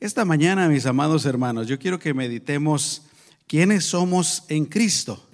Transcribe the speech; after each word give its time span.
Esta 0.00 0.24
mañana, 0.24 0.68
mis 0.68 0.86
amados 0.86 1.26
hermanos, 1.26 1.66
yo 1.66 1.76
quiero 1.76 1.98
que 1.98 2.14
meditemos 2.14 3.02
quiénes 3.48 3.84
somos 3.84 4.44
en 4.48 4.64
Cristo. 4.64 5.28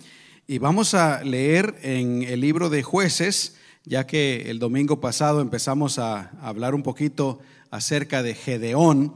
Y 0.46 0.56
vamos 0.56 0.94
a 0.94 1.22
leer 1.22 1.74
en 1.82 2.22
el 2.22 2.40
libro 2.40 2.70
de 2.70 2.82
jueces, 2.82 3.56
ya 3.84 4.06
que 4.06 4.48
el 4.48 4.58
domingo 4.58 5.02
pasado 5.02 5.42
empezamos 5.42 5.98
a 5.98 6.30
hablar 6.40 6.74
un 6.74 6.82
poquito 6.82 7.40
acerca 7.70 8.22
de 8.22 8.34
Gedeón. 8.34 9.12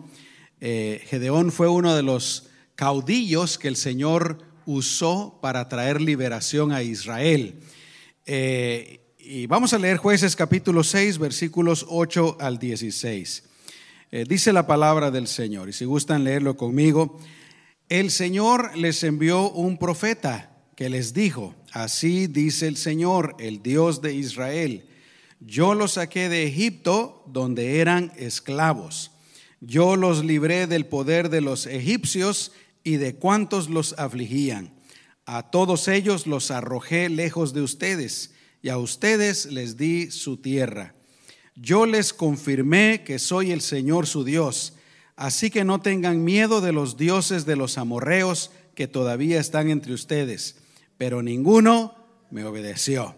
Eh, 0.60 1.02
Gedeón 1.06 1.50
fue 1.50 1.66
uno 1.66 1.96
de 1.96 2.02
los 2.02 2.50
caudillos 2.74 3.56
que 3.56 3.68
el 3.68 3.76
Señor 3.76 4.40
usó 4.66 5.38
para 5.40 5.66
traer 5.70 6.02
liberación 6.02 6.72
a 6.72 6.82
Israel. 6.82 7.58
Eh, 8.26 9.00
y 9.18 9.46
vamos 9.46 9.72
a 9.72 9.78
leer 9.78 9.96
jueces 9.96 10.36
capítulo 10.36 10.84
6, 10.84 11.16
versículos 11.16 11.86
8 11.88 12.36
al 12.38 12.58
16. 12.58 13.44
Eh, 14.10 14.24
dice 14.26 14.54
la 14.54 14.66
palabra 14.66 15.10
del 15.10 15.26
Señor, 15.26 15.68
y 15.68 15.74
si 15.74 15.84
gustan 15.84 16.24
leerlo 16.24 16.56
conmigo, 16.56 17.20
el 17.90 18.10
Señor 18.10 18.74
les 18.74 19.04
envió 19.04 19.50
un 19.50 19.76
profeta 19.76 20.56
que 20.76 20.88
les 20.88 21.12
dijo, 21.12 21.54
así 21.72 22.26
dice 22.26 22.68
el 22.68 22.78
Señor, 22.78 23.36
el 23.38 23.62
Dios 23.62 24.00
de 24.00 24.14
Israel, 24.14 24.88
yo 25.40 25.74
los 25.74 25.92
saqué 25.92 26.30
de 26.30 26.46
Egipto 26.46 27.22
donde 27.26 27.80
eran 27.80 28.10
esclavos, 28.16 29.10
yo 29.60 29.94
los 29.94 30.24
libré 30.24 30.66
del 30.66 30.86
poder 30.86 31.28
de 31.28 31.42
los 31.42 31.66
egipcios 31.66 32.52
y 32.84 32.96
de 32.96 33.14
cuantos 33.14 33.68
los 33.68 33.92
afligían. 33.98 34.72
A 35.26 35.50
todos 35.50 35.86
ellos 35.86 36.26
los 36.26 36.50
arrojé 36.50 37.10
lejos 37.10 37.52
de 37.52 37.60
ustedes, 37.60 38.32
y 38.62 38.70
a 38.70 38.78
ustedes 38.78 39.44
les 39.52 39.76
di 39.76 40.10
su 40.10 40.38
tierra 40.38 40.94
yo 41.60 41.86
les 41.86 42.12
confirmé 42.12 43.02
que 43.04 43.18
soy 43.18 43.50
el 43.50 43.60
Señor 43.60 44.06
su 44.06 44.24
Dios, 44.24 44.74
así 45.16 45.50
que 45.50 45.64
no 45.64 45.80
tengan 45.80 46.24
miedo 46.24 46.60
de 46.60 46.72
los 46.72 46.96
dioses 46.96 47.46
de 47.46 47.56
los 47.56 47.78
amorreos 47.78 48.50
que 48.74 48.86
todavía 48.86 49.40
están 49.40 49.70
entre 49.70 49.92
ustedes, 49.92 50.56
pero 50.96 51.22
ninguno 51.22 51.94
me 52.30 52.44
obedeció. 52.44 53.16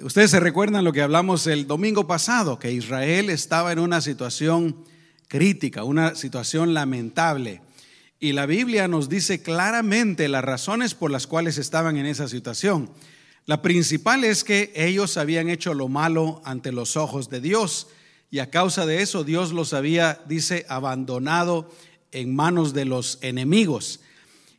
Ustedes 0.00 0.30
se 0.30 0.40
recuerdan 0.40 0.84
lo 0.84 0.92
que 0.92 1.00
hablamos 1.00 1.46
el 1.46 1.66
domingo 1.66 2.06
pasado, 2.06 2.58
que 2.58 2.70
Israel 2.70 3.30
estaba 3.30 3.72
en 3.72 3.78
una 3.78 4.02
situación 4.02 4.84
crítica, 5.28 5.84
una 5.84 6.14
situación 6.14 6.74
lamentable. 6.74 7.62
Y 8.20 8.32
la 8.32 8.44
Biblia 8.44 8.88
nos 8.88 9.08
dice 9.08 9.40
claramente 9.42 10.28
las 10.28 10.44
razones 10.44 10.94
por 10.94 11.10
las 11.10 11.26
cuales 11.26 11.56
estaban 11.56 11.96
en 11.96 12.04
esa 12.04 12.28
situación. 12.28 12.90
La 13.48 13.62
principal 13.62 14.24
es 14.24 14.44
que 14.44 14.74
ellos 14.74 15.16
habían 15.16 15.48
hecho 15.48 15.72
lo 15.72 15.88
malo 15.88 16.42
ante 16.44 16.70
los 16.70 16.98
ojos 16.98 17.30
de 17.30 17.40
Dios 17.40 17.86
y 18.30 18.40
a 18.40 18.50
causa 18.50 18.84
de 18.84 19.00
eso 19.00 19.24
Dios 19.24 19.52
los 19.52 19.72
había, 19.72 20.20
dice, 20.28 20.66
abandonado 20.68 21.70
en 22.12 22.36
manos 22.36 22.74
de 22.74 22.84
los 22.84 23.16
enemigos. 23.22 24.00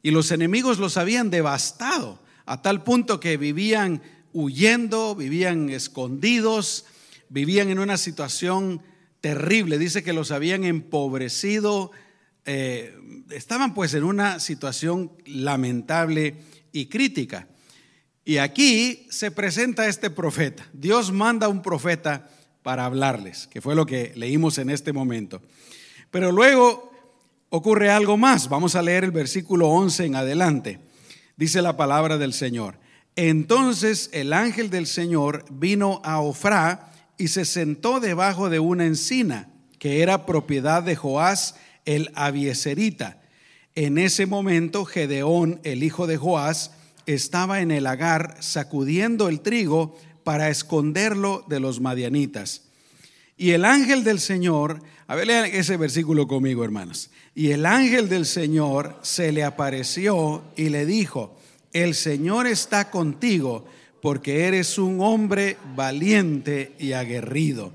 Y 0.01 0.09
los 0.09 0.31
enemigos 0.31 0.79
los 0.79 0.97
habían 0.97 1.29
devastado 1.29 2.19
a 2.47 2.63
tal 2.63 2.83
punto 2.83 3.19
que 3.19 3.37
vivían 3.37 4.01
huyendo, 4.33 5.13
vivían 5.13 5.69
escondidos, 5.69 6.85
vivían 7.29 7.69
en 7.69 7.77
una 7.77 7.95
situación 7.95 8.81
terrible. 9.21 9.77
Dice 9.77 10.01
que 10.01 10.13
los 10.13 10.31
habían 10.31 10.63
empobrecido, 10.63 11.91
eh, 12.43 12.97
estaban 13.29 13.75
pues 13.75 13.93
en 13.93 14.03
una 14.03 14.39
situación 14.39 15.11
lamentable 15.27 16.37
y 16.71 16.87
crítica. 16.87 17.47
Y 18.25 18.37
aquí 18.37 19.07
se 19.09 19.31
presenta 19.31 19.87
este 19.87 20.09
profeta. 20.09 20.67
Dios 20.73 21.11
manda 21.11 21.47
un 21.47 21.61
profeta 21.61 22.29
para 22.63 22.85
hablarles, 22.85 23.47
que 23.47 23.61
fue 23.61 23.75
lo 23.75 23.85
que 23.85 24.13
leímos 24.15 24.57
en 24.57 24.69
este 24.69 24.93
momento. 24.93 25.41
Pero 26.11 26.31
luego 26.31 26.91
ocurre 27.49 27.89
algo 27.89 28.17
más. 28.17 28.49
Vamos 28.49 28.75
a 28.75 28.81
leer 28.81 29.03
el 29.03 29.11
versículo 29.11 29.69
11 29.69 30.05
en 30.05 30.15
adelante. 30.15 30.79
Dice 31.37 31.61
la 31.61 31.77
palabra 31.77 32.17
del 32.17 32.33
Señor. 32.33 32.77
Entonces 33.15 34.09
el 34.13 34.33
ángel 34.33 34.69
del 34.69 34.87
Señor 34.87 35.45
vino 35.49 36.01
a 36.03 36.19
Ofrá 36.21 36.91
y 37.17 37.29
se 37.29 37.45
sentó 37.45 37.99
debajo 37.99 38.49
de 38.49 38.59
una 38.59 38.85
encina 38.85 39.49
que 39.77 40.01
era 40.01 40.25
propiedad 40.25 40.83
de 40.83 40.95
Joás 40.95 41.55
el 41.85 42.11
Abieserita. 42.15 43.21
En 43.75 43.97
ese 43.97 44.25
momento 44.25 44.85
Gedeón, 44.85 45.59
el 45.63 45.83
hijo 45.83 46.07
de 46.07 46.17
Joás, 46.17 46.71
estaba 47.05 47.61
en 47.61 47.71
el 47.71 47.87
agar 47.87 48.37
sacudiendo 48.39 49.29
el 49.29 49.41
trigo 49.41 49.97
para 50.23 50.49
esconderlo 50.49 51.45
de 51.47 51.59
los 51.59 51.79
madianitas. 51.79 52.63
Y 53.37 53.51
el 53.51 53.63
ángel 53.63 54.03
del 54.03 54.19
Señor, 54.19 54.81
a 55.07 55.15
ver, 55.15 55.27
lean 55.27 55.45
ese 55.45 55.77
versículo 55.77 56.27
conmigo, 56.27 56.63
hermanos. 56.63 57.09
Y 57.33 57.51
el 57.51 57.65
ángel 57.65 58.09
del 58.09 58.25
Señor 58.25 58.99
se 59.01 59.31
le 59.31 59.43
apareció 59.43 60.43
y 60.57 60.69
le 60.69 60.85
dijo, 60.85 61.37
el 61.71 61.95
Señor 61.95 62.47
está 62.47 62.91
contigo 62.91 63.65
porque 64.01 64.45
eres 64.45 64.77
un 64.77 65.01
hombre 65.01 65.57
valiente 65.75 66.75
y 66.79 66.93
aguerrido. 66.93 67.71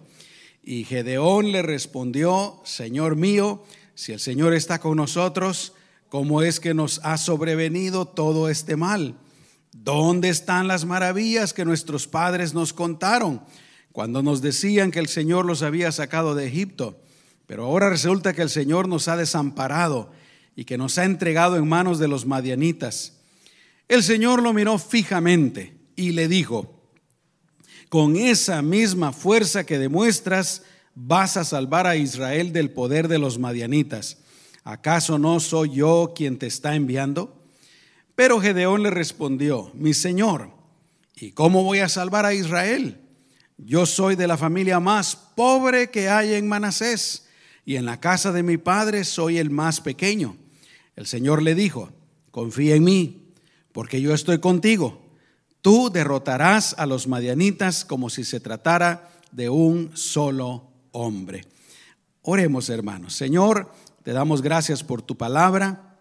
Y 0.63 0.85
Gedeón 0.85 1.53
le 1.53 1.63
respondió, 1.63 2.61
Señor 2.65 3.17
mío, 3.17 3.63
si 3.95 4.13
el 4.13 4.21
Señor 4.21 4.55
está 4.55 4.81
con 4.81 4.97
nosotros, 4.97 5.75
¿cómo 6.15 6.43
es 6.43 6.61
que 6.61 6.75
nos 6.75 7.01
ha 7.03 7.19
sobrevenido 7.19 8.05
todo 8.05 8.49
este 8.49 8.77
mal? 8.77 9.17
¿Dónde 9.73 10.29
están 10.29 10.69
las 10.69 10.85
maravillas 10.85 11.53
que 11.53 11.65
nuestros 11.65 12.07
padres 12.07 12.55
nos 12.55 12.73
contaron 12.73 13.43
cuando 13.91 14.23
nos 14.23 14.41
decían 14.41 14.93
que 14.93 15.01
el 15.01 15.09
Señor 15.09 15.45
los 15.45 15.63
había 15.63 15.91
sacado 15.91 16.37
de 16.37 16.47
Egipto? 16.47 17.03
Pero 17.49 17.65
ahora 17.65 17.91
resulta 17.91 18.33
que 18.33 18.43
el 18.43 18.49
Señor 18.49 18.87
nos 18.87 19.09
ha 19.09 19.17
desamparado 19.17 20.13
y 20.55 20.67
que 20.67 20.79
nos 20.79 20.99
ha 20.99 21.05
entregado 21.05 21.57
en 21.57 21.67
manos 21.67 21.99
de 21.99 22.07
los 22.07 22.27
madianitas. 22.27 23.15
El 23.89 24.05
Señor 24.05 24.41
lo 24.41 24.53
miró 24.53 24.79
fijamente 24.79 25.77
y 25.97 26.13
le 26.13 26.29
dijo, 26.29 26.81
con 27.89 28.15
esa 28.15 28.63
misma 28.63 29.13
fuerza 29.13 29.67
que 29.67 29.81
demuestras, 29.81 30.63
vas 30.95 31.37
a 31.37 31.45
salvar 31.45 31.89
a 31.89 31.97
Israel 31.97 32.53
del 32.53 32.71
poder 32.71 33.09
de 33.09 33.19
los 33.19 33.41
madianitas. 33.41 34.19
¿Acaso 34.65 35.19
no 35.19 35.41
soy 35.41 35.75
yo 35.75 36.15
quien 36.17 36.39
te 36.39 36.47
está 36.47 36.75
enviando? 36.75 37.45
Pero 38.15 38.41
Gedeón 38.41 38.83
le 38.83 38.91
respondió, 38.91 39.71
mi 39.75 39.93
señor, 39.93 40.51
¿y 41.17 41.33
cómo 41.33 41.63
voy 41.63 41.81
a 41.81 41.89
salvar 41.91 42.25
a 42.25 42.33
Israel? 42.33 43.01
Yo 43.59 43.85
soy 43.85 44.17
de 44.17 44.27
la 44.27 44.39
familia 44.39 44.81
más 44.81 45.17
pobre 45.17 45.91
que 45.91 46.09
hay 46.09 46.35
en 46.35 46.49
Manasés, 46.49 47.27
y 47.67 47.77
en 47.77 47.85
la 47.85 48.01
casa 48.01 48.33
de 48.33 48.43
mi 48.43 48.57
padre 48.57 49.05
soy 49.05 49.39
el 49.39 49.51
más 49.51 49.81
pequeño. 49.81 50.37
El 50.97 51.07
Señor 51.07 51.43
le 51.43 51.55
dijo, 51.55 51.91
confía 52.31 52.75
en 52.75 52.85
mí, 52.85 53.33
porque 53.73 54.01
yo 54.01 54.15
estoy 54.15 54.39
contigo. 54.39 55.03
Tú 55.61 55.91
derrotarás 55.91 56.75
a 56.79 56.87
los 56.87 57.07
madianitas 57.07 57.85
como 57.85 58.11
si 58.11 58.25
se 58.25 58.41
tratara 58.41 59.11
de 59.33 59.49
un 59.49 59.97
solo 59.97 60.71
hombre. 60.93 61.47
Oremos, 62.23 62.71
hermanos. 62.71 63.15
Señor, 63.15 63.71
te 64.05 64.13
damos 64.13 64.43
gracias 64.43 64.85
por 64.85 65.01
tu 65.01 65.17
palabra. 65.17 65.97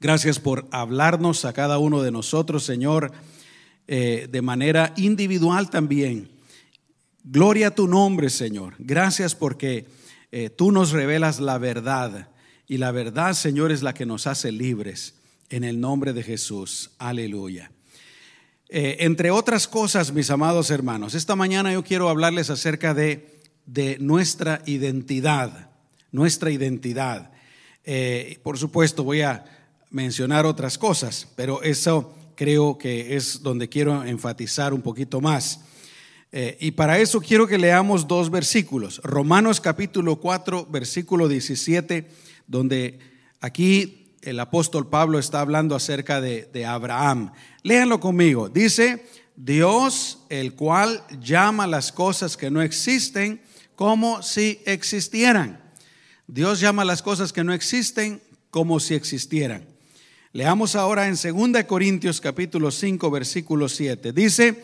Gracias 0.00 0.40
por 0.40 0.66
hablarnos 0.72 1.44
a 1.44 1.52
cada 1.52 1.78
uno 1.78 2.02
de 2.02 2.10
nosotros, 2.10 2.64
Señor, 2.64 3.12
eh, 3.86 4.26
de 4.28 4.42
manera 4.42 4.92
individual 4.96 5.70
también. 5.70 6.28
Gloria 7.22 7.68
a 7.68 7.74
tu 7.76 7.86
nombre, 7.86 8.28
Señor. 8.28 8.74
Gracias 8.80 9.36
porque 9.36 9.86
eh, 10.32 10.50
tú 10.50 10.72
nos 10.72 10.90
revelas 10.90 11.38
la 11.38 11.58
verdad. 11.58 12.28
Y 12.66 12.78
la 12.78 12.90
verdad, 12.90 13.34
Señor, 13.34 13.70
es 13.70 13.82
la 13.82 13.94
que 13.94 14.04
nos 14.04 14.26
hace 14.26 14.50
libres. 14.50 15.14
En 15.48 15.62
el 15.62 15.80
nombre 15.80 16.12
de 16.12 16.24
Jesús. 16.24 16.90
Aleluya. 16.98 17.70
Eh, 18.68 18.96
entre 19.00 19.30
otras 19.30 19.68
cosas, 19.68 20.12
mis 20.12 20.30
amados 20.30 20.70
hermanos, 20.70 21.14
esta 21.14 21.36
mañana 21.36 21.72
yo 21.72 21.84
quiero 21.84 22.08
hablarles 22.08 22.50
acerca 22.50 22.94
de, 22.94 23.38
de 23.64 23.96
nuestra 24.00 24.62
identidad. 24.66 25.69
Nuestra 26.12 26.50
identidad. 26.50 27.30
por 28.42 28.58
supuesto, 28.58 29.04
voy 29.04 29.22
a 29.22 29.44
mencionar 29.90 30.46
otras 30.46 30.78
cosas, 30.78 31.26
pero 31.36 31.62
eso 31.62 32.14
creo 32.36 32.78
que 32.78 33.16
es 33.16 33.42
donde 33.42 33.68
quiero 33.68 34.02
enfatizar 34.04 34.72
un 34.72 34.80
poquito 34.80 35.20
más. 35.20 35.60
Eh, 36.32 36.56
y 36.60 36.70
para 36.70 36.98
eso 36.98 37.20
quiero 37.20 37.46
que 37.46 37.58
leamos 37.58 38.06
dos 38.06 38.30
versículos. 38.30 39.00
Romanos 39.02 39.60
capítulo 39.60 40.16
4, 40.16 40.66
versículo 40.70 41.28
17, 41.28 42.08
donde 42.46 42.98
aquí 43.40 44.14
el 44.22 44.38
apóstol 44.38 44.88
Pablo 44.88 45.18
está 45.18 45.40
hablando 45.40 45.74
acerca 45.74 46.20
de, 46.20 46.48
de 46.52 46.64
Abraham. 46.64 47.32
Léanlo 47.62 47.98
conmigo. 47.98 48.48
Dice, 48.48 49.04
Dios, 49.34 50.20
el 50.28 50.54
cual 50.54 51.02
llama 51.20 51.66
las 51.66 51.90
cosas 51.90 52.36
que 52.36 52.50
no 52.50 52.62
existen 52.62 53.42
como 53.74 54.22
si 54.22 54.60
existieran. 54.66 55.69
Dios 56.32 56.60
llama 56.60 56.84
las 56.84 57.02
cosas 57.02 57.32
que 57.32 57.42
no 57.42 57.52
existen 57.52 58.22
como 58.52 58.78
si 58.78 58.94
existieran. 58.94 59.66
Leamos 60.32 60.76
ahora 60.76 61.08
en 61.08 61.16
2 61.16 61.64
Corintios 61.64 62.20
capítulo 62.20 62.70
5 62.70 63.10
versículo 63.10 63.68
7. 63.68 64.12
Dice, 64.12 64.62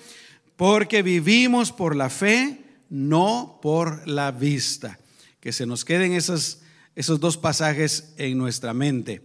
porque 0.55 1.03
vivimos 1.03 1.73
por 1.73 1.97
la 1.97 2.09
fe, 2.09 2.61
no 2.89 3.59
por 3.61 4.07
la 4.07 4.31
vista. 4.31 5.01
que 5.41 5.53
se 5.53 5.67
nos 5.67 5.85
queden 5.85 6.13
esos, 6.13 6.61
esos 6.95 7.19
dos 7.19 7.37
pasajes 7.37 8.15
en 8.17 8.39
nuestra 8.39 8.73
mente. 8.73 9.23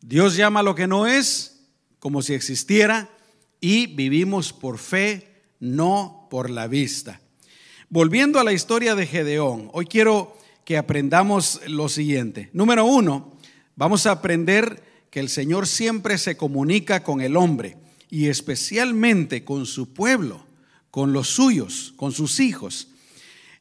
Dios 0.00 0.34
llama 0.34 0.62
lo 0.62 0.74
que 0.74 0.86
no 0.86 1.06
es 1.06 1.60
como 1.98 2.22
si 2.22 2.32
existiera 2.32 3.10
y 3.60 3.86
vivimos 3.86 4.54
por 4.54 4.78
fe, 4.78 5.42
no 5.60 6.26
por 6.30 6.48
la 6.48 6.68
vista. 6.68 7.20
Volviendo 7.90 8.40
a 8.40 8.44
la 8.44 8.54
historia 8.54 8.94
de 8.94 9.06
Gedeón, 9.06 9.68
hoy 9.74 9.84
quiero 9.84 10.38
que 10.64 10.76
aprendamos 10.76 11.60
lo 11.66 11.88
siguiente. 11.88 12.50
Número 12.52 12.84
uno, 12.84 13.36
vamos 13.76 14.06
a 14.06 14.12
aprender 14.12 14.82
que 15.10 15.20
el 15.20 15.28
Señor 15.28 15.66
siempre 15.66 16.18
se 16.18 16.36
comunica 16.36 17.02
con 17.02 17.20
el 17.20 17.36
hombre 17.36 17.76
y 18.08 18.28
especialmente 18.28 19.44
con 19.44 19.66
su 19.66 19.92
pueblo, 19.92 20.46
con 20.90 21.12
los 21.12 21.28
suyos, 21.28 21.92
con 21.96 22.12
sus 22.12 22.40
hijos. 22.40 22.88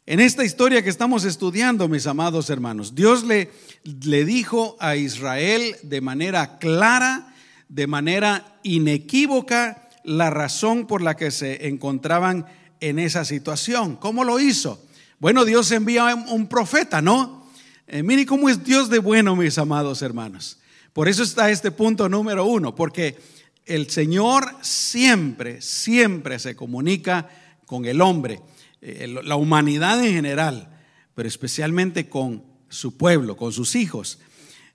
En 0.05 0.19
esta 0.19 0.43
historia 0.43 0.83
que 0.83 0.89
estamos 0.89 1.25
estudiando, 1.25 1.87
mis 1.87 2.07
amados 2.07 2.49
hermanos, 2.49 2.95
Dios 2.95 3.23
le, 3.23 3.51
le 3.83 4.25
dijo 4.25 4.75
a 4.79 4.95
Israel 4.95 5.75
de 5.83 6.01
manera 6.01 6.57
clara, 6.57 7.33
de 7.69 7.87
manera 7.87 8.59
inequívoca, 8.63 9.89
la 10.03 10.29
razón 10.29 10.87
por 10.87 11.01
la 11.01 11.15
que 11.15 11.31
se 11.31 11.67
encontraban 11.67 12.45
en 12.79 12.99
esa 12.99 13.25
situación. 13.25 13.95
¿Cómo 13.95 14.23
lo 14.23 14.39
hizo? 14.39 14.83
Bueno, 15.21 15.45
Dios 15.45 15.71
envía 15.71 16.15
un 16.15 16.47
profeta, 16.47 16.99
¿no? 16.99 17.45
Eh, 17.85 18.01
mire 18.01 18.25
cómo 18.25 18.49
es 18.49 18.63
Dios 18.63 18.89
de 18.89 18.97
bueno, 18.97 19.35
mis 19.35 19.59
amados 19.59 20.01
hermanos. 20.01 20.57
Por 20.93 21.07
eso 21.07 21.21
está 21.21 21.51
este 21.51 21.69
punto 21.69 22.09
número 22.09 22.43
uno, 22.47 22.73
porque 22.73 23.19
el 23.67 23.87
Señor 23.91 24.51
siempre, 24.61 25.61
siempre 25.61 26.39
se 26.39 26.55
comunica 26.55 27.29
con 27.67 27.85
el 27.85 28.01
hombre, 28.01 28.41
eh, 28.81 29.15
la 29.23 29.35
humanidad 29.35 30.03
en 30.03 30.11
general, 30.11 30.75
pero 31.13 31.29
especialmente 31.29 32.09
con 32.09 32.43
su 32.69 32.97
pueblo, 32.97 33.37
con 33.37 33.51
sus 33.51 33.75
hijos. 33.75 34.17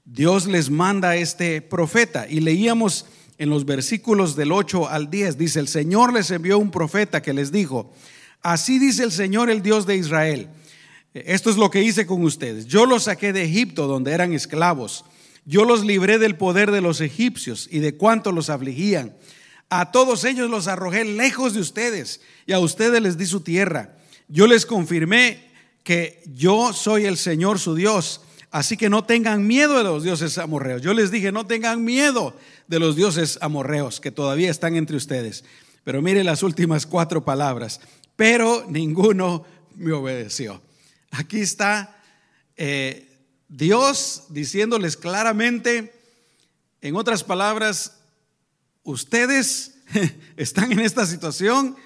Dios 0.04 0.46
les 0.46 0.70
manda 0.70 1.08
a 1.08 1.16
este 1.16 1.60
profeta 1.60 2.28
y 2.30 2.38
leíamos 2.38 3.06
en 3.38 3.50
los 3.50 3.64
versículos 3.64 4.36
del 4.36 4.52
8 4.52 4.90
al 4.90 5.10
10, 5.10 5.38
dice, 5.38 5.58
el 5.58 5.66
Señor 5.66 6.12
les 6.12 6.30
envió 6.30 6.56
un 6.60 6.70
profeta 6.70 7.20
que 7.20 7.32
les 7.32 7.50
dijo, 7.50 7.92
así 8.42 8.78
dice 8.78 9.02
el 9.04 9.12
Señor, 9.12 9.50
el 9.50 9.62
Dios 9.62 9.86
de 9.86 9.96
Israel, 9.96 10.48
esto 11.14 11.50
es 11.50 11.56
lo 11.56 11.70
que 11.70 11.82
hice 11.82 12.06
con 12.06 12.22
ustedes, 12.22 12.66
yo 12.66 12.86
los 12.86 13.04
saqué 13.04 13.32
de 13.32 13.44
Egipto 13.44 13.86
donde 13.86 14.12
eran 14.12 14.32
esclavos, 14.32 15.04
yo 15.44 15.64
los 15.64 15.84
libré 15.84 16.18
del 16.18 16.36
poder 16.36 16.70
de 16.70 16.80
los 16.80 17.00
egipcios 17.00 17.68
y 17.70 17.78
de 17.78 17.96
cuánto 17.96 18.32
los 18.32 18.50
afligían. 18.50 19.16
A 19.68 19.92
todos 19.92 20.24
ellos 20.24 20.50
los 20.50 20.68
arrojé 20.68 21.04
lejos 21.04 21.54
de 21.54 21.60
ustedes 21.60 22.20
y 22.46 22.52
a 22.52 22.58
ustedes 22.58 23.00
les 23.00 23.16
di 23.16 23.26
su 23.26 23.40
tierra. 23.40 23.96
Yo 24.28 24.46
les 24.46 24.66
confirmé 24.66 25.50
que 25.84 26.22
yo 26.26 26.72
soy 26.72 27.04
el 27.04 27.16
Señor 27.16 27.60
su 27.60 27.76
Dios 27.76 28.20
Así 28.56 28.78
que 28.78 28.88
no 28.88 29.04
tengan 29.04 29.46
miedo 29.46 29.76
de 29.76 29.84
los 29.84 30.02
dioses 30.02 30.38
amorreos. 30.38 30.80
Yo 30.80 30.94
les 30.94 31.10
dije, 31.10 31.30
no 31.30 31.46
tengan 31.46 31.84
miedo 31.84 32.34
de 32.68 32.78
los 32.78 32.96
dioses 32.96 33.38
amorreos 33.42 34.00
que 34.00 34.10
todavía 34.10 34.50
están 34.50 34.76
entre 34.76 34.96
ustedes. 34.96 35.44
Pero 35.84 36.00
mire 36.00 36.24
las 36.24 36.42
últimas 36.42 36.86
cuatro 36.86 37.22
palabras. 37.22 37.80
Pero 38.16 38.64
ninguno 38.68 39.44
me 39.76 39.92
obedeció. 39.92 40.60
Aquí 41.10 41.40
está 41.40 42.02
eh, 42.56 43.06
Dios 43.48 44.24
diciéndoles 44.30 44.96
claramente, 44.96 45.92
en 46.80 46.96
otras 46.96 47.22
palabras, 47.24 47.98
ustedes 48.82 49.78
están 50.36 50.72
en 50.72 50.80
esta 50.80 51.06
situación 51.06 51.76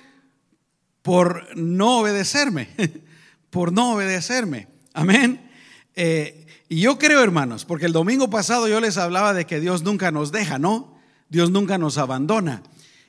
por 1.03 1.56
no 1.56 1.99
obedecerme, 1.99 2.69
por 3.50 3.73
no 3.73 3.94
obedecerme. 3.94 4.69
Amén. 4.93 5.50
Eh, 5.97 6.47
y 6.69 6.81
yo 6.81 6.99
creo, 6.99 7.23
hermanos, 7.23 7.65
porque 7.65 7.87
el 7.87 7.93
domingo 7.93 8.31
pasado 8.31 8.69
yo 8.69 8.81
les 8.81 8.97
hablaba 8.97 9.35
de 9.35 9.44
que 9.44 9.61
Dios 9.61 9.82
nunca 9.82 10.11
nos 10.11 10.31
deja, 10.31 10.59
¿no? 10.59 10.99
Dios 11.29 11.50
nunca 11.50 11.79
nos 11.79 11.99
abandona. 11.99 12.62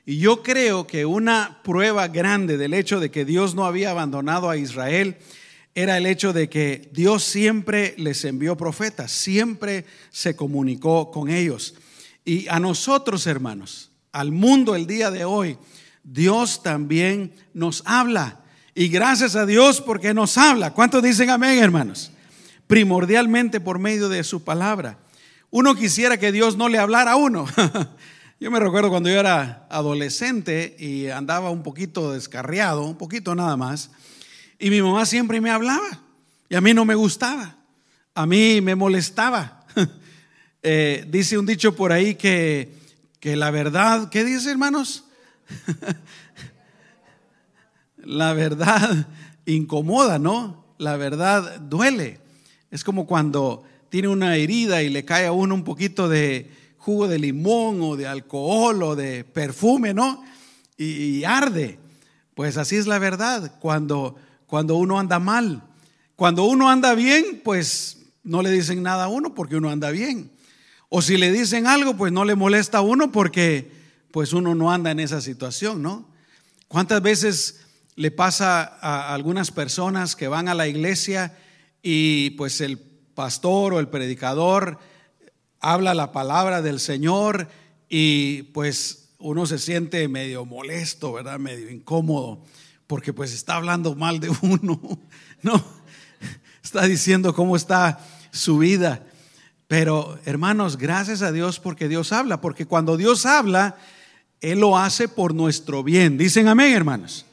Y 0.06 0.18
yo 0.18 0.44
creo 0.44 0.88
que 0.88 1.06
una 1.06 1.59
prueba 1.63 2.07
grande 2.07 2.57
del 2.57 2.74
hecho 2.74 3.00
de 3.00 3.12
que 3.12 3.25
Dios 3.25 3.56
no 3.56 3.65
había 3.65 3.92
abandonado 3.92 4.50
a 4.50 4.57
Israel 4.57 5.18
era 5.74 5.98
el 5.98 6.06
hecho 6.06 6.33
de 6.33 6.50
que 6.50 6.89
Dios 6.92 7.24
siempre 7.24 7.94
les 7.98 8.25
envió 8.25 8.57
profetas, 8.57 9.12
siempre 9.12 9.86
se 10.09 10.36
comunicó 10.36 11.12
con 11.12 11.30
ellos. 11.30 11.75
Y 12.25 12.48
a 12.50 12.59
nosotros, 12.59 13.27
hermanos, 13.27 13.92
al 14.12 14.31
mundo 14.31 14.75
el 14.75 14.88
día 14.88 15.12
de 15.12 15.24
hoy, 15.24 15.57
Dios 16.03 16.63
también 16.63 17.33
nos 17.53 17.83
habla. 17.86 18.42
Y 18.74 18.89
gracias 18.89 19.36
a 19.36 19.45
Dios 19.45 19.81
porque 19.81 20.13
nos 20.13 20.38
habla. 20.38 20.74
¿Cuántos 20.74 21.03
dicen 21.03 21.30
amén, 21.30 21.59
hermanos? 21.59 22.12
primordialmente 22.71 23.59
por 23.59 23.80
medio 23.80 24.07
de 24.07 24.24
su 24.24 24.45
palabra. 24.45 24.98
Uno 25.50 25.75
quisiera 25.75 26.15
que 26.15 26.31
Dios 26.31 26.56
no 26.56 26.69
le 26.69 26.77
hablara 26.77 27.12
a 27.12 27.15
uno. 27.18 27.45
Yo 28.42 28.50
me 28.50 28.60
recuerdo 28.60 28.90
cuando 28.90 29.08
yo 29.08 29.20
era 29.20 29.68
adolescente 29.70 30.76
y 30.80 31.10
andaba 31.10 31.52
un 31.52 31.62
poquito 31.62 32.12
descarriado, 32.12 32.86
un 32.86 32.98
poquito 32.98 33.36
nada 33.36 33.56
más, 33.56 33.92
y 34.58 34.72
mi 34.72 34.82
mamá 34.82 35.06
siempre 35.06 35.40
me 35.40 35.52
hablaba 35.52 36.02
y 36.50 36.56
a 36.56 36.62
mí 36.62 36.74
no 36.74 36.84
me 36.84 36.96
gustaba, 36.96 37.56
a 38.16 38.26
mí 38.26 38.60
me 38.60 38.76
molestaba. 38.76 39.66
Eh, 40.64 41.08
dice 41.10 41.40
un 41.40 41.48
dicho 41.48 41.76
por 41.76 41.92
ahí 41.92 42.14
que, 42.14 42.72
que 43.20 43.36
la 43.36 43.50
verdad, 43.50 44.12
¿qué 44.12 44.24
dice 44.24 44.52
hermanos? 44.52 45.06
la 47.98 48.34
verdad 48.34 49.08
incomoda, 49.48 50.20
¿no? 50.20 50.64
La 50.78 50.98
verdad 50.98 51.60
duele. 51.62 52.20
Es 52.70 52.84
como 52.84 53.08
cuando 53.08 53.64
tiene 53.90 54.08
una 54.08 54.36
herida 54.36 54.84
y 54.84 54.90
le 54.90 55.04
cae 55.04 55.26
a 55.26 55.32
uno 55.32 55.56
un 55.56 55.64
poquito 55.64 56.08
de 56.08 56.52
jugo 56.81 57.07
de 57.07 57.19
limón 57.19 57.80
o 57.81 57.95
de 57.95 58.07
alcohol 58.07 58.81
o 58.81 58.95
de 58.95 59.24
perfume, 59.24 59.94
¿no? 59.94 60.24
Y, 60.78 61.24
arde. 61.24 61.78
Pues 62.33 62.57
así 62.57 62.75
es 62.75 62.88
la 62.88 62.98
verdad 62.98 63.60
cuando, 63.60 64.16
cuando 64.48 64.75
uno 64.78 65.00
anda 65.00 65.19
mal. 65.19 65.62
Cuando 66.16 66.45
uno 66.45 66.72
anda 66.72 66.95
bien, 66.95 67.42
pues 67.44 68.00
no 68.24 68.42
le 68.42 68.50
dicen 68.50 68.81
nada 68.81 69.04
a 69.04 69.07
uno 69.10 69.36
porque 69.36 69.57
uno 69.57 69.69
anda 69.69 69.92
bien. 69.92 70.31
O 70.89 71.04
si 71.04 71.18
le 71.18 71.31
dicen 71.31 71.68
algo, 71.68 71.95
pues 71.95 72.12
no 72.12 72.25
le 72.25 72.33
molesta 72.33 72.80
a 72.80 72.81
uno 72.81 73.12
porque 73.12 73.72
pues 74.12 74.34
uno 74.34 74.56
no 74.56 74.72
anda 74.72 74.89
en 74.89 75.00
esa 75.00 75.22
situación, 75.22 75.84
¿no? 75.84 76.10
¿Cuántas 76.68 77.04
veces 77.04 77.62
le 77.95 78.10
pasa 78.10 78.63
a 78.81 79.13
algunas 79.13 79.51
personas 79.51 80.16
que 80.16 80.27
van 80.27 80.48
a 80.48 80.56
la 80.56 80.68
iglesia 80.68 81.38
y 81.84 82.31
pues 82.31 82.60
el 82.60 82.80
pastor 83.13 83.75
o 83.75 83.80
el 83.80 83.88
predicador 83.88 84.80
habla 85.62 85.94
la 85.94 86.12
palabra 86.12 86.62
del 86.62 86.80
Señor 86.80 87.48
y 87.88 88.44
pues 88.53 89.10
uno 89.20 89.46
se 89.46 89.60
siente 89.60 90.08
medio 90.08 90.46
molesto, 90.46 91.13
¿verdad? 91.13 91.39
Medio 91.39 91.70
incómodo, 91.70 92.44
porque 92.88 93.13
pues 93.13 93.34
está 93.34 93.56
hablando 93.56 93.96
mal 93.96 94.20
de 94.20 94.32
uno, 94.41 95.00
¿no? 95.44 95.63
Está 96.63 96.86
diciendo 96.86 97.34
cómo 97.34 97.56
está 97.56 98.00
su 98.32 98.58
vida. 98.58 99.06
Pero 99.68 100.20
hermanos, 100.25 100.77
gracias 100.77 101.22
a 101.22 101.32
Dios 101.32 101.60
porque 101.60 101.88
Dios 101.88 102.12
habla, 102.12 102.41
porque 102.41 102.65
cuando 102.65 102.98
Dios 102.98 103.25
habla, 103.25 103.77
Él 104.41 104.60
lo 104.60 104.77
hace 104.77 105.08
por 105.08 105.34
nuestro 105.34 105.84
bien. 105.84 106.18
Dicen 106.18 106.48
amén, 106.48 106.74
hermanos. 106.74 107.25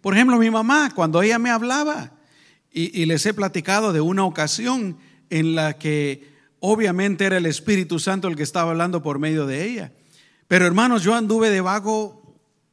Por 0.00 0.14
ejemplo, 0.14 0.38
mi 0.38 0.50
mamá, 0.50 0.92
cuando 0.94 1.22
ella 1.22 1.38
me 1.38 1.50
hablaba, 1.50 2.12
y, 2.72 3.06
les 3.06 3.24
he 3.24 3.32
platicado 3.32 3.94
de 3.94 4.02
una 4.02 4.24
ocasión 4.26 4.98
en 5.30 5.54
la 5.54 5.78
que 5.78 6.35
obviamente 6.60 7.24
era 7.24 7.36
el 7.36 7.46
Espíritu 7.46 7.98
Santo 7.98 8.28
el 8.28 8.36
que 8.36 8.42
estaba 8.42 8.70
hablando 8.70 9.02
por 9.02 9.18
medio 9.18 9.46
de 9.46 9.64
ella. 9.64 9.92
Pero 10.48 10.66
hermanos, 10.66 11.02
yo 11.02 11.14
anduve 11.14 11.50
de 11.50 11.62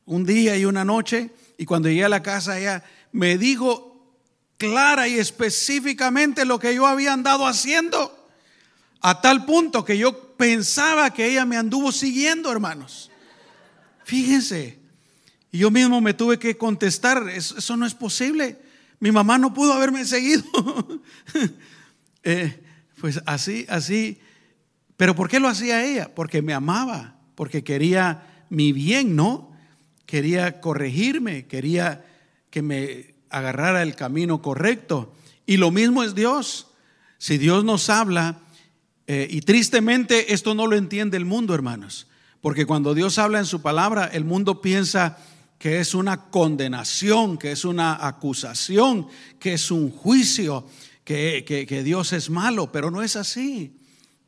un 0.06 0.26
día 0.26 0.58
y 0.58 0.66
una 0.66 0.86
noche 0.86 1.32
y 1.58 1.66
cuando 1.66 1.90
llegué 1.90 2.06
a 2.06 2.10
la 2.10 2.24
casa 2.24 2.60
ella 2.60 2.84
me 3.12 3.38
dijo 3.38 3.94
clara 4.58 5.08
y 5.08 5.16
específicamente 5.16 6.46
lo 6.46 6.60
que 6.60 6.76
yo 6.76 6.88
había 6.88 7.14
andado 7.14 7.46
haciendo, 7.46 8.30
a 9.02 9.22
tal 9.22 9.46
punto 9.46 9.84
que 9.84 9.98
yo 9.98 10.36
pensaba 10.36 11.14
que 11.14 11.26
ella 11.26 11.46
me 11.46 11.58
anduvo 11.58 11.92
siguiendo, 11.92 12.52
hermanos. 12.52 13.12
Fíjense, 14.06 14.80
y 15.52 15.60
yo 15.60 15.72
mismo 15.72 16.02
me 16.02 16.14
tuve 16.14 16.40
que 16.40 16.58
contestar, 16.58 17.30
eso 17.30 17.78
no 17.78 17.86
es 17.86 17.94
posible. 17.94 18.58
Mi 19.00 19.12
mamá 19.12 19.38
no 19.38 19.54
pudo 19.54 19.74
haberme 19.74 20.06
seguido. 20.06 20.44
Eh, 22.26 22.63
pues 23.04 23.22
así, 23.26 23.66
así. 23.68 24.18
Pero 24.96 25.14
¿por 25.14 25.28
qué 25.28 25.42
lo 25.42 25.50
hacía 25.50 25.84
ella? 25.84 26.16
Porque 26.16 26.42
me 26.42 26.54
amaba, 26.54 27.18
porque 27.36 27.62
quería 27.62 28.46
mi 28.50 28.72
bien, 28.72 29.18
¿no? 29.18 29.52
Quería 30.06 30.62
corregirme, 30.62 31.46
quería 31.46 32.06
que 32.50 32.62
me 32.62 33.16
agarrara 33.30 33.84
el 33.84 33.98
camino 33.98 34.42
correcto. 34.42 35.14
Y 35.46 35.58
lo 35.58 35.70
mismo 35.70 36.02
es 36.02 36.16
Dios. 36.16 36.68
Si 37.18 37.38
Dios 37.38 37.66
nos 37.66 37.90
habla, 37.90 38.40
eh, 39.08 39.28
y 39.30 39.42
tristemente 39.42 40.34
esto 40.34 40.56
no 40.56 40.66
lo 40.66 40.78
entiende 40.78 41.18
el 41.18 41.26
mundo, 41.26 41.54
hermanos, 41.54 42.08
porque 42.40 42.66
cuando 42.66 42.94
Dios 42.94 43.18
habla 43.18 43.40
en 43.40 43.46
su 43.46 43.62
palabra, 43.62 44.06
el 44.14 44.24
mundo 44.24 44.62
piensa 44.62 45.18
que 45.60 45.82
es 45.82 45.94
una 45.94 46.30
condenación, 46.30 47.38
que 47.38 47.52
es 47.52 47.66
una 47.66 48.08
acusación, 48.08 49.10
que 49.42 49.56
es 49.56 49.72
un 49.72 49.92
juicio, 49.92 50.66
que, 51.04 51.44
que 51.46 51.84
Dios 51.84 52.14
es 52.14 52.30
malo, 52.30 52.72
pero 52.72 52.92
no 52.92 53.02
es 53.02 53.16
así. 53.16 53.76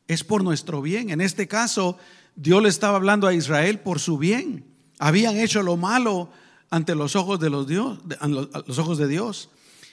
Es 0.08 0.24
por 0.24 0.44
nuestro 0.44 0.82
bien. 0.82 1.10
En 1.10 1.22
este 1.22 1.48
caso, 1.48 1.98
Dios 2.36 2.62
le 2.62 2.70
estaba 2.70 2.98
hablando 2.98 3.28
a 3.28 3.34
Israel 3.34 3.80
por 3.80 4.00
su 4.00 4.18
bien. 4.18 4.66
Habían 5.00 5.38
hecho 5.38 5.64
lo 5.64 5.78
malo 5.78 6.30
ante 6.70 6.96
los 6.96 7.16
ojos 7.16 7.40
de 7.40 7.50
los, 7.50 7.68
Dios, 7.68 8.00
los 8.68 8.78
ojos 8.78 8.98
de 8.98 9.08
Dios. 9.08 9.50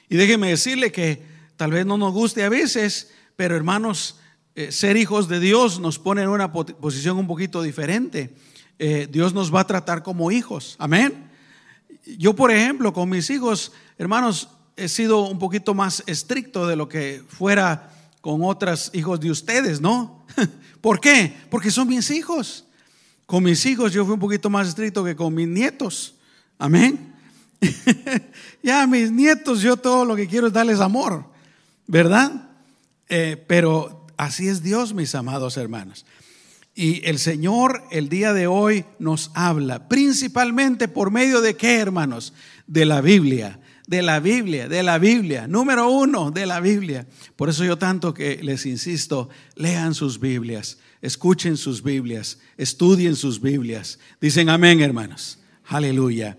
Y 0.09 0.17
déjeme 0.17 0.49
decirle 0.49 0.93
que 0.93 1.25
tal 1.57 1.71
vez 1.71 1.87
no 1.87 1.97
nos 1.97 2.13
guste 2.13 2.43
a 2.45 2.49
veces, 2.49 3.13
pero 3.37 3.57
hermanos, 3.57 4.17
eh, 4.55 4.73
ser 4.73 4.97
hijos 4.97 5.29
de 5.29 5.41
Dios 5.41 5.81
nos 5.81 5.99
pone 5.99 6.23
en 6.23 6.29
una 6.29 6.53
posición 6.53 7.17
un 7.17 7.27
poquito 7.27 7.63
diferente. 7.63 8.35
Eh, 8.79 9.09
Dios 9.11 9.33
nos 9.33 9.55
va 9.55 9.61
a 9.61 9.67
tratar 9.67 10.03
como 10.03 10.31
hijos. 10.31 10.77
Amén. 10.79 11.31
Yo, 12.19 12.35
por 12.35 12.51
ejemplo, 12.51 12.93
con 12.93 13.09
mis 13.09 13.31
hijos, 13.31 13.73
hermanos, 13.97 14.49
he 14.77 14.89
sido 14.89 15.29
un 15.29 15.39
poquito 15.39 15.75
más 15.75 16.03
estricto 16.07 16.67
de 16.67 16.77
lo 16.77 16.89
que 16.89 17.23
fuera 17.29 17.93
con 18.21 18.43
otros 18.45 18.91
hijos 18.95 19.21
de 19.21 19.31
ustedes, 19.31 19.81
¿no? 19.81 20.25
¿Por 20.81 21.01
qué? 21.01 21.35
Porque 21.51 21.71
son 21.71 21.89
mis 21.89 22.11
hijos. 22.11 22.65
Con 23.27 23.45
mis 23.45 23.65
hijos 23.67 23.93
yo 23.93 24.05
fui 24.05 24.15
un 24.15 24.21
poquito 24.21 24.51
más 24.51 24.69
estricto 24.69 25.05
que 25.05 25.17
con 25.17 25.35
mis 25.35 25.49
nietos. 25.49 26.15
Amén. 26.59 27.15
ya 28.63 28.87
mis 28.87 29.11
nietos, 29.11 29.61
yo 29.61 29.77
todo 29.77 30.05
lo 30.05 30.17
que 30.17 30.27
quiero 30.27 30.49
es 30.49 30.53
darles 30.53 30.81
amor, 30.81 31.25
¿verdad? 31.87 32.51
Eh, 33.09 33.43
pero 33.47 34.07
así 34.17 34.49
es 34.49 34.63
Dios, 34.63 34.95
mis 34.95 35.15
amados 35.15 35.57
hermanos. 35.57 36.05
Y 36.75 37.07
el 37.07 37.19
Señor 37.19 37.85
el 37.91 38.09
día 38.09 38.33
de 38.33 38.47
hoy 38.47 38.85
nos 38.99 39.31
habla 39.35 39.89
principalmente 39.89 40.89
por 40.89 41.11
medio 41.11 41.41
de 41.41 41.55
qué, 41.55 41.79
hermanos? 41.79 42.33
De 42.67 42.87
la 42.87 43.01
Biblia, 43.01 43.61
de 43.93 44.01
la 44.01 44.21
Biblia, 44.21 44.69
de 44.69 44.83
la 44.83 44.99
Biblia. 44.99 45.47
Número 45.47 45.91
uno, 45.91 46.31
de 46.31 46.47
la 46.47 46.61
Biblia. 46.61 47.07
Por 47.37 47.51
eso 47.51 47.63
yo 47.63 47.77
tanto 47.77 48.15
que 48.15 48.43
les 48.43 48.65
insisto, 48.65 49.29
lean 49.55 49.95
sus 49.95 50.19
Biblias, 50.19 50.79
escuchen 51.03 51.59
sus 51.59 51.83
Biblias, 51.83 52.39
estudien 52.57 53.17
sus 53.17 53.39
Biblias. 53.39 53.99
Dicen 54.19 54.49
amén, 54.49 54.81
hermanos. 54.81 55.41
Aleluya. 55.67 56.39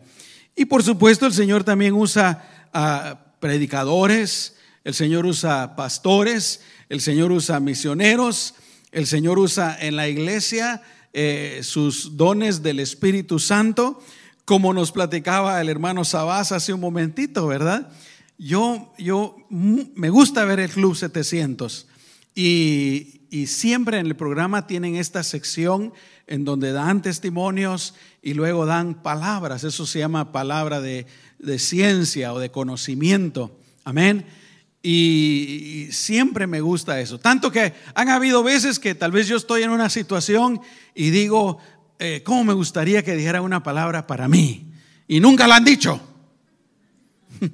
Y 0.55 0.65
por 0.65 0.81
supuesto 0.81 1.27
el 1.27 1.33
Señor 1.33 1.63
también 1.63 1.93
usa 1.93 2.69
a 2.73 3.35
predicadores, 3.39 4.55
el 4.83 4.95
Señor 4.95 5.27
usa 5.27 5.75
pastores, 5.75 6.61
el 6.89 7.01
Señor 7.01 7.31
usa 7.31 7.59
misioneros, 7.59 8.55
el 8.91 9.05
Señor 9.05 9.37
usa 9.37 9.77
en 9.79 9.95
la 9.95 10.07
iglesia 10.07 10.81
eh, 11.13 11.59
sus 11.61 12.17
dones 12.17 12.63
del 12.63 12.79
Espíritu 12.79 13.37
Santo, 13.37 14.01
como 14.45 14.73
nos 14.73 14.91
platicaba 14.91 15.59
el 15.61 15.69
hermano 15.69 16.05
Sabás 16.05 16.51
hace 16.51 16.73
un 16.73 16.81
momentito, 16.81 17.47
¿verdad? 17.47 17.91
Yo, 18.37 18.93
yo 18.97 19.37
me 19.49 20.09
gusta 20.09 20.43
ver 20.45 20.59
el 20.59 20.69
Club 20.69 20.95
700 20.95 21.87
y, 22.35 23.21
y 23.33 23.47
siempre 23.47 23.97
en 23.97 24.05
el 24.05 24.15
programa 24.15 24.67
tienen 24.67 24.95
esta 24.95 25.23
sección 25.23 25.91
en 26.27 26.45
donde 26.45 26.71
dan 26.71 27.01
testimonios 27.01 27.95
y 28.21 28.33
luego 28.33 28.65
dan 28.65 29.01
palabras. 29.01 29.63
Eso 29.63 29.85
se 29.85 29.99
llama 29.99 30.31
palabra 30.31 30.81
de, 30.81 31.07
ciencia 31.57 32.31
o 32.33 32.39
de 32.39 32.51
conocimiento. 32.51 33.57
Amén. 33.83 34.25
Y, 34.81 35.87
siempre 35.91 36.47
me 36.47 36.61
gusta 36.61 36.99
eso. 36.99 37.19
Tanto 37.19 37.51
que 37.51 37.73
han 37.95 38.09
habido 38.09 38.43
veces 38.43 38.79
que 38.79 38.95
tal 38.95 39.11
vez 39.11 39.27
yo 39.27 39.35
estoy 39.35 39.63
en 39.63 39.71
una 39.71 39.89
situación 39.89 40.61
y 40.93 41.09
digo, 41.09 41.57
eh, 41.99 42.21
¿cómo 42.23 42.43
me 42.43 42.53
gustaría 42.53 43.03
que 43.03 43.15
dijera 43.15 43.41
una 43.41 43.63
palabra 43.63 44.07
para 44.07 44.27
mí? 44.27 44.71
Y 45.07 45.19
nunca 45.19 45.47
la 45.47 45.57
han 45.57 45.65
dicho. 45.65 46.01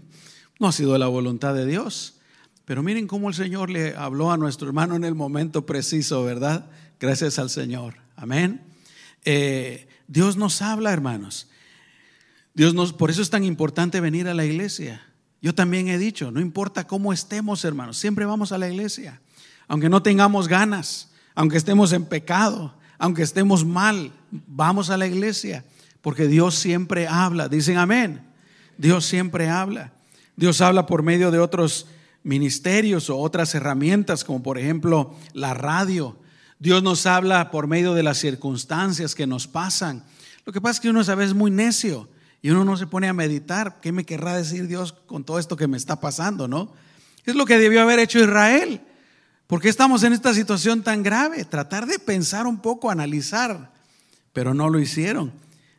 No 0.60 0.67
ha 0.67 0.72
sido 0.74 0.98
la 0.98 1.08
voluntad 1.08 1.53
de 1.53 1.65
Dios. 1.65 2.19
Pero 2.65 2.84
miren 2.84 3.08
cómo 3.08 3.29
el 3.29 3.34
Señor 3.34 3.69
le 3.69 3.96
habló 3.96 4.29
a 4.29 4.38
nuestro 4.38 4.67
hermano 4.67 4.96
en 4.96 5.05
el 5.05 5.15
momento 5.15 5.65
preciso, 5.65 6.24
¿verdad? 6.24 6.69
Gracias 7.00 7.39
al 7.39 7.50
Señor. 7.50 7.96
Amén. 8.17 8.62
Eh, 9.24 9.88
Dios 10.08 10.38
nos 10.38 10.62
habla, 10.62 10.91
hermanos. 10.91 11.48
Dios 12.53 12.74
nos, 12.74 12.93
por 12.93 13.10
eso 13.10 13.22
es 13.22 13.29
tan 13.29 13.43
importante 13.43 14.01
venir 14.01 14.27
a 14.27 14.34
la 14.34 14.46
iglesia. 14.46 15.01
Yo 15.41 15.55
también 15.55 15.88
he 15.88 15.98
dicho, 15.98 16.29
no 16.29 16.41
importa 16.41 16.86
cómo 16.88 17.13
estemos, 17.13 17.63
hermanos, 17.63 17.98
siempre 17.98 18.25
vamos 18.25 18.51
a 18.51 18.58
la 18.58 18.69
iglesia. 18.69 19.22
Aunque 19.67 19.89
no 19.89 20.03
tengamos 20.03 20.48
ganas, 20.48 21.12
aunque 21.36 21.58
estemos 21.58 21.93
en 21.93 22.05
pecado, 22.05 22.77
aunque 23.00 23.24
estemos 23.24 23.65
mal, 23.65 24.12
vamos 24.29 24.89
a 24.89 24.98
la 24.98 25.08
iglesia. 25.08 25.65
Porque 26.01 26.27
Dios 26.27 26.56
siempre 26.56 27.08
habla. 27.08 27.48
Dicen 27.48 27.77
amén. 27.77 28.22
Dios 28.77 29.06
siempre 29.06 29.50
habla. 29.50 29.94
Dios 30.36 30.62
habla 30.62 30.86
por 30.86 31.01
medio 31.01 31.32
de 31.32 31.39
otros 31.39 31.88
ministerios 32.24 33.10
o 33.10 33.18
otras 33.18 33.56
herramientas, 33.56 34.24
como 34.24 34.44
por 34.44 34.58
ejemplo 34.58 35.15
la 35.34 35.53
radio. 35.53 36.18
Dios 36.60 36.84
nos 36.84 37.06
habla 37.06 37.51
por 37.51 37.68
medio 37.68 37.94
de 37.94 38.03
las 38.03 38.18
circunstancias 38.18 39.15
que 39.15 39.27
nos 39.27 39.48
pasan. 39.48 40.03
Lo 40.46 40.53
que 40.53 40.62
pasa 40.62 40.74
es 40.74 40.79
que 40.82 40.89
uno 40.89 41.00
a 41.00 41.15
veces 41.15 41.32
es 41.32 41.36
muy 41.36 41.51
necio 41.51 42.10
y 42.41 42.50
uno 42.50 42.65
no 42.65 42.77
se 42.77 42.88
pone 42.88 43.08
a 43.08 43.13
meditar. 43.13 43.79
¿Qué 43.82 43.91
me 43.91 44.06
querrá 44.06 44.36
decir 44.36 44.68
Dios 44.68 44.94
con 44.94 45.24
todo 45.24 45.39
esto 45.39 45.56
que 45.56 45.68
me 45.68 45.77
está 45.77 46.00
pasando? 46.00 46.48
¿No? 46.48 46.72
Es 47.25 47.36
lo 47.36 47.46
que 47.46 47.58
debió 47.58 47.82
haber 47.82 48.00
hecho 48.00 48.20
Israel. 48.20 48.82
¿Por 49.50 49.62
qué 49.62 49.70
estamos 49.70 50.03
en 50.03 50.13
esta 50.13 50.32
situación 50.36 50.84
tan 50.84 51.01
grave? 51.01 51.44
Tratar 51.44 51.88
de 51.88 51.98
pensar 51.98 52.46
un 52.46 52.62
poco, 52.62 52.91
analizar, 52.91 53.74
pero 54.32 54.53
no 54.53 54.70
lo 54.70 54.77
hicieron. 54.77 55.32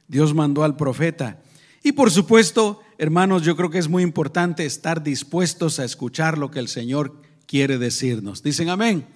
Dios 0.08 0.34
mandó 0.34 0.64
al 0.64 0.74
profeta. 0.74 1.38
Y 1.84 1.92
por 1.92 2.10
supuesto, 2.10 2.80
hermanos, 2.98 3.42
yo 3.42 3.56
creo 3.56 3.70
que 3.70 3.78
es 3.78 3.88
muy 3.88 4.02
importante 4.02 4.66
estar 4.66 5.04
dispuestos 5.04 5.78
a 5.78 5.84
escuchar 5.84 6.36
lo 6.36 6.50
que 6.50 6.58
el 6.58 6.66
Señor 6.66 7.14
quiere 7.46 7.78
decirnos. 7.78 8.42
Dicen 8.42 8.70
amén. 8.70 9.06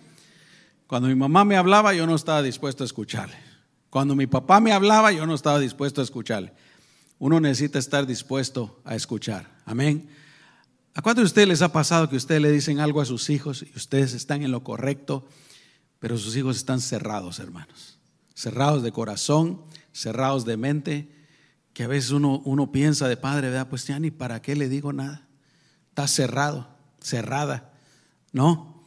Cuando 0.87 1.09
mi 1.09 1.17
mamá 1.17 1.45
me 1.45 1.57
hablaba, 1.57 1.93
yo 1.93 2.07
no 2.07 2.15
estaba 2.15 2.41
dispuesto 2.41 2.85
a 2.85 2.87
escucharle. 2.87 3.35
Cuando 3.91 4.15
mi 4.15 4.29
papá 4.29 4.61
me 4.61 4.71
hablaba, 4.71 5.11
yo 5.11 5.27
no 5.27 5.35
estaba 5.35 5.59
dispuesto 5.59 6.01
a 6.01 6.05
escucharle. 6.05 6.53
Uno 7.19 7.41
necesita 7.41 7.81
estar 7.81 8.07
dispuesto 8.07 8.81
a 8.85 8.95
escuchar. 8.95 9.51
Amén. 9.65 10.09
¿A 10.97 11.03
cuántos 11.03 11.25
de 11.25 11.27
ustedes 11.27 11.49
les 11.49 11.63
ha 11.63 11.73
pasado 11.73 12.09
que 12.09 12.15
ustedes 12.15 12.41
le 12.41 12.53
dicen 12.53 12.79
algo 12.79 13.01
a 13.01 13.05
sus 13.05 13.29
hijos 13.29 13.63
y 13.63 13.77
ustedes 13.77 14.15
están 14.15 14.43
en 14.43 14.53
lo 14.53 14.63
correcto, 14.63 15.27
pero 15.99 16.17
sus 16.17 16.37
hijos 16.37 16.57
están 16.57 16.81
cerrados, 16.81 17.41
hermanos? 17.41 17.99
Cerrados 18.33 18.85
de 18.85 18.93
corazón, 18.93 19.65
cerrados 19.93 20.45
de 20.45 20.57
mente, 20.57 21.09
que 21.73 21.83
a 21.83 21.89
veces 21.89 22.13
uno, 22.13 22.41
uno 22.45 22.71
piensa 22.71 23.09
de 23.09 23.17
padre, 23.17 23.49
¿verdad? 23.49 23.69
Pues 23.69 23.85
ya 23.89 23.99
ni 23.99 24.13
para 24.13 24.41
qué 24.41 24.55
le 24.55 24.69
digo 24.69 24.93
nada. 24.93 25.27
Está 25.89 26.07
cerrado, 26.07 26.69
cerrada. 27.01 27.73
¿No? 28.31 28.85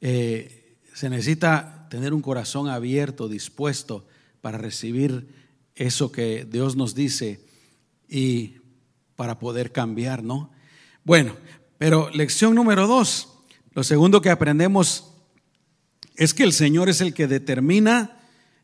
Eh, 0.00 0.78
se 0.94 1.10
necesita 1.10 1.88
tener 1.90 2.14
un 2.14 2.22
corazón 2.22 2.68
abierto, 2.68 3.28
dispuesto 3.28 4.06
para 4.40 4.56
recibir 4.56 5.28
eso 5.74 6.10
que 6.10 6.46
Dios 6.50 6.74
nos 6.74 6.94
dice 6.94 7.44
y 8.08 8.56
para 9.14 9.38
poder 9.38 9.72
cambiar, 9.72 10.22
¿no? 10.22 10.50
Bueno, 11.04 11.36
pero 11.78 12.10
lección 12.10 12.54
número 12.54 12.86
dos, 12.86 13.28
lo 13.72 13.84
segundo 13.84 14.20
que 14.20 14.30
aprendemos 14.30 15.12
es 16.16 16.34
que 16.34 16.42
el 16.42 16.52
Señor 16.52 16.88
es 16.88 17.00
el 17.00 17.14
que 17.14 17.26
determina, 17.26 18.18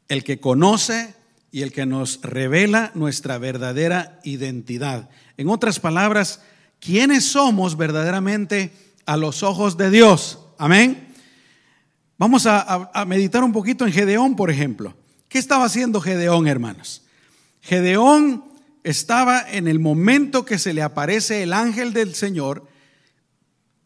el 0.09 0.25
que 0.25 0.39
conoce 0.41 1.15
y 1.51 1.63
el 1.63 1.73
que 1.73 1.87
nos 1.87 2.21
revela 2.23 2.91
nuestra 2.95 3.39
verdadera 3.39 4.21
identidad. 4.25 5.09
En 5.39 5.49
otras 5.49 5.81
palabras, 5.81 6.43
¿quiénes 6.81 7.25
somos 7.25 7.77
verdaderamente 7.77 8.73
a 9.07 9.17
los 9.17 9.43
ojos 9.43 9.79
de 9.79 9.91
Dios? 9.91 10.39
Amén. 10.59 11.15
Vamos 12.19 12.47
a, 12.47 12.91
meditar 13.07 13.45
un 13.45 13.53
poquito 13.53 13.87
en 13.87 13.93
Gedeón, 13.93 14.37
por 14.37 14.51
ejemplo. 14.51 14.95
¿Qué 15.29 15.39
estaba 15.39 15.65
haciendo 15.65 16.01
Gedeón, 16.01 16.47
hermanos? 16.47 17.03
Gedeón 17.61 18.45
estaba 18.87 19.45
en 19.51 19.67
el 19.67 19.81
momento 19.81 20.45
que 20.45 20.61
se 20.61 20.73
le 20.73 20.81
aparece 20.81 21.43
el 21.43 21.53
ángel 21.53 21.93
del 21.93 22.15
Señor. 22.15 22.69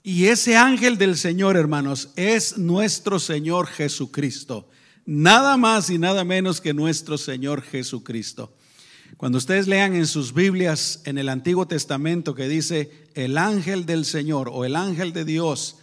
Y 0.03 0.27
ese 0.27 0.59
ángel 0.59 0.99
del 0.99 1.17
Señor, 1.17 1.57
hermanos, 1.57 2.11
es 2.17 2.59
nuestro 2.59 3.19
Señor 3.19 3.67
Jesucristo. 3.67 4.69
Nada 5.07 5.57
más 5.57 5.89
y 5.89 5.97
nada 5.97 6.23
menos 6.23 6.61
que 6.61 6.75
nuestro 6.75 7.17
Señor 7.17 7.63
Jesucristo. 7.63 8.55
Cuando 9.17 9.39
ustedes 9.39 9.69
lean 9.69 9.95
en 9.95 10.07
sus 10.07 10.35
Biblias 10.35 11.01
en 11.07 11.17
el 11.17 11.31
Antiguo 11.31 11.67
Testamento 11.67 12.35
que 12.35 12.47
dice 12.47 12.91
el 13.15 13.39
ángel 13.39 13.87
del 13.87 14.05
Señor 14.05 14.51
o 14.53 14.67
el 14.67 14.77
ángel 14.77 15.15
de 15.15 15.25
Dios, 15.25 15.79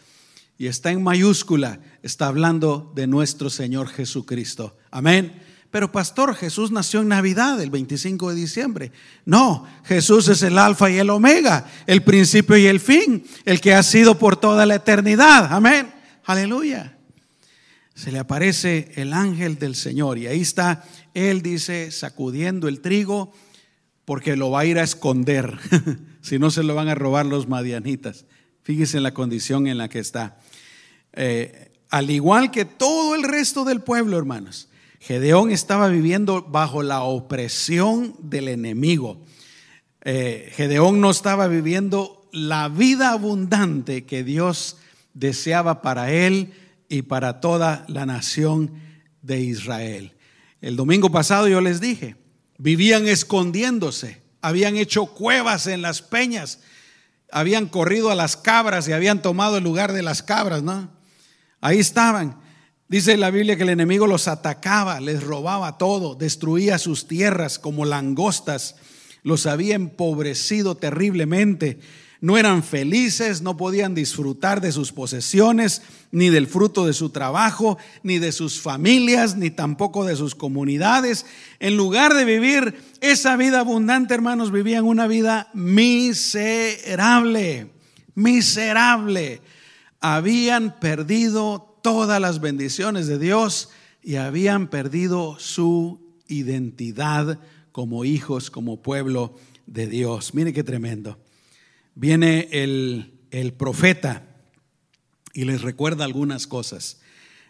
y 0.60 0.68
está 0.68 0.92
en 0.92 1.02
mayúscula, 1.02 1.80
está 2.04 2.28
hablando 2.28 2.92
de 2.94 3.08
nuestro 3.08 3.50
Señor 3.50 3.88
Jesucristo. 3.88 4.78
Amén. 4.92 5.42
Pero 5.78 5.92
pastor, 5.92 6.34
Jesús 6.34 6.72
nació 6.72 7.02
en 7.02 7.10
Navidad, 7.10 7.62
el 7.62 7.70
25 7.70 8.32
de 8.32 8.36
diciembre. 8.36 8.92
No, 9.26 9.68
Jesús 9.84 10.28
es 10.28 10.42
el 10.42 10.58
alfa 10.58 10.90
y 10.90 10.98
el 10.98 11.12
omega, 11.12 11.70
el 11.86 12.02
principio 12.02 12.58
y 12.58 12.66
el 12.66 12.80
fin, 12.80 13.24
el 13.46 13.62
que 13.62 13.76
ha 13.76 13.84
sido 13.84 14.18
por 14.18 14.38
toda 14.38 14.66
la 14.66 14.74
eternidad. 14.74 15.54
Amén. 15.54 15.94
Aleluya. 16.26 16.98
Se 17.94 18.12
le 18.12 18.18
aparece 18.18 18.92
el 18.96 19.14
ángel 19.14 19.60
del 19.60 19.76
Señor 19.76 20.18
y 20.18 20.26
ahí 20.26 20.42
está, 20.42 20.84
él 21.14 21.44
dice, 21.44 21.92
sacudiendo 21.92 22.68
el 22.68 22.82
trigo 22.82 23.32
porque 24.04 24.36
lo 24.36 24.50
va 24.50 24.62
a 24.62 24.66
ir 24.66 24.80
a 24.80 24.84
esconder, 24.84 25.60
si 26.22 26.40
no 26.40 26.50
se 26.50 26.64
lo 26.64 26.74
van 26.74 26.88
a 26.88 26.96
robar 26.96 27.28
los 27.28 27.48
madianitas. 27.48 28.26
Fíjese 28.64 28.98
en 28.98 29.04
la 29.04 29.14
condición 29.14 29.68
en 29.68 29.78
la 29.78 29.90
que 29.90 30.00
está. 30.00 30.40
Eh, 31.14 31.72
al 31.92 32.10
igual 32.10 32.50
que 32.50 32.66
todo 32.66 33.14
el 33.14 33.22
resto 33.22 33.64
del 33.64 33.82
pueblo, 33.82 34.18
hermanos, 34.18 34.70
Gedeón 35.00 35.52
estaba 35.52 35.88
viviendo 35.90 36.42
bajo 36.42 36.84
la 36.84 37.02
opresión 37.02 38.16
del 38.20 38.48
enemigo. 38.48 39.22
Eh, 40.04 40.52
Gedeón 40.56 41.02
no 41.02 41.12
estaba 41.12 41.48
viviendo 41.48 42.28
la 42.32 42.70
vida 42.70 43.12
abundante 43.12 44.06
que 44.06 44.24
Dios 44.24 44.78
deseaba 45.14 45.82
para 45.82 46.12
él 46.12 46.54
y 46.90 47.04
para 47.04 47.40
toda 47.40 47.86
la 47.88 48.06
nación 48.06 48.74
de 49.22 49.42
Israel. 49.42 50.14
El 50.62 50.76
domingo 50.76 51.12
pasado 51.12 51.48
yo 51.48 51.62
les 51.62 51.80
dije, 51.80 52.16
vivían 52.58 53.08
escondiéndose, 53.08 54.22
habían 54.42 54.78
hecho 54.78 55.08
cuevas 55.08 55.68
en 55.68 55.82
las 55.82 56.02
peñas, 56.02 56.60
habían 57.32 57.68
corrido 57.68 58.10
a 58.10 58.16
las 58.16 58.38
cabras 58.38 58.88
y 58.88 58.94
habían 58.94 59.22
tomado 59.22 59.58
el 59.58 59.64
lugar 59.64 59.94
de 59.94 60.02
las 60.02 60.24
cabras, 60.24 60.64
¿no? 60.64 60.90
Ahí 61.62 61.80
estaban. 61.80 62.47
Dice 62.90 63.18
la 63.18 63.32
Biblia 63.32 63.58
que 63.58 63.64
el 63.64 63.70
enemigo 63.70 64.08
los 64.08 64.28
atacaba, 64.28 65.00
les 65.00 65.24
robaba 65.24 65.78
todo, 65.78 66.16
destruía 66.16 66.78
sus 66.78 67.08
tierras 67.08 67.60
como 67.60 67.86
langostas, 67.86 68.76
los 69.24 69.46
había 69.46 69.76
empobrecido 69.76 70.76
terriblemente 70.76 71.80
no 72.20 72.38
eran 72.38 72.64
felices, 72.64 73.42
no 73.42 73.58
podían 73.58 73.94
disfrutar 73.94 74.60
de 74.60 74.72
sus 74.72 74.92
posesiones, 74.92 75.84
ni 76.12 76.30
del 76.30 76.48
fruto 76.48 76.88
de 76.88 76.94
su 76.94 77.10
trabajo, 77.12 77.78
ni 78.02 78.18
de 78.18 78.32
sus 78.32 78.60
familias, 78.60 79.36
ni 79.36 79.52
tampoco 79.52 80.04
de 80.04 80.16
sus 80.16 80.34
comunidades. 80.34 81.28
En 81.60 81.78
lugar 81.78 82.16
de 82.16 82.26
vivir 82.26 82.82
esa 83.02 83.36
vida 83.38 83.60
abundante, 83.60 84.16
hermanos, 84.16 84.52
vivían 84.52 84.86
una 84.86 85.06
vida 85.06 85.50
miserable, 85.54 86.08
miserable. 88.16 89.42
Habían 90.00 90.80
perdido 90.80 91.67
todas 91.88 92.20
las 92.20 92.42
bendiciones 92.42 93.08
de 93.08 93.18
Dios 93.18 93.70
y 94.04 94.18
habían 94.18 94.68
perdido 94.70 95.38
su 95.40 96.02
identidad 96.28 97.40
como 97.72 98.04
hijos, 98.04 98.52
como 98.52 98.82
pueblo 98.82 99.38
de 99.68 99.88
Dios. 99.88 100.34
Mire 100.34 100.52
qué 100.52 100.66
tremendo 100.66 101.18
viene 101.96 102.50
el, 102.52 103.54
profeta 103.58 104.28
y 105.32 105.46
les 105.46 105.62
recuerda 105.62 106.04
algunas 106.04 106.46
cosas. 106.46 107.00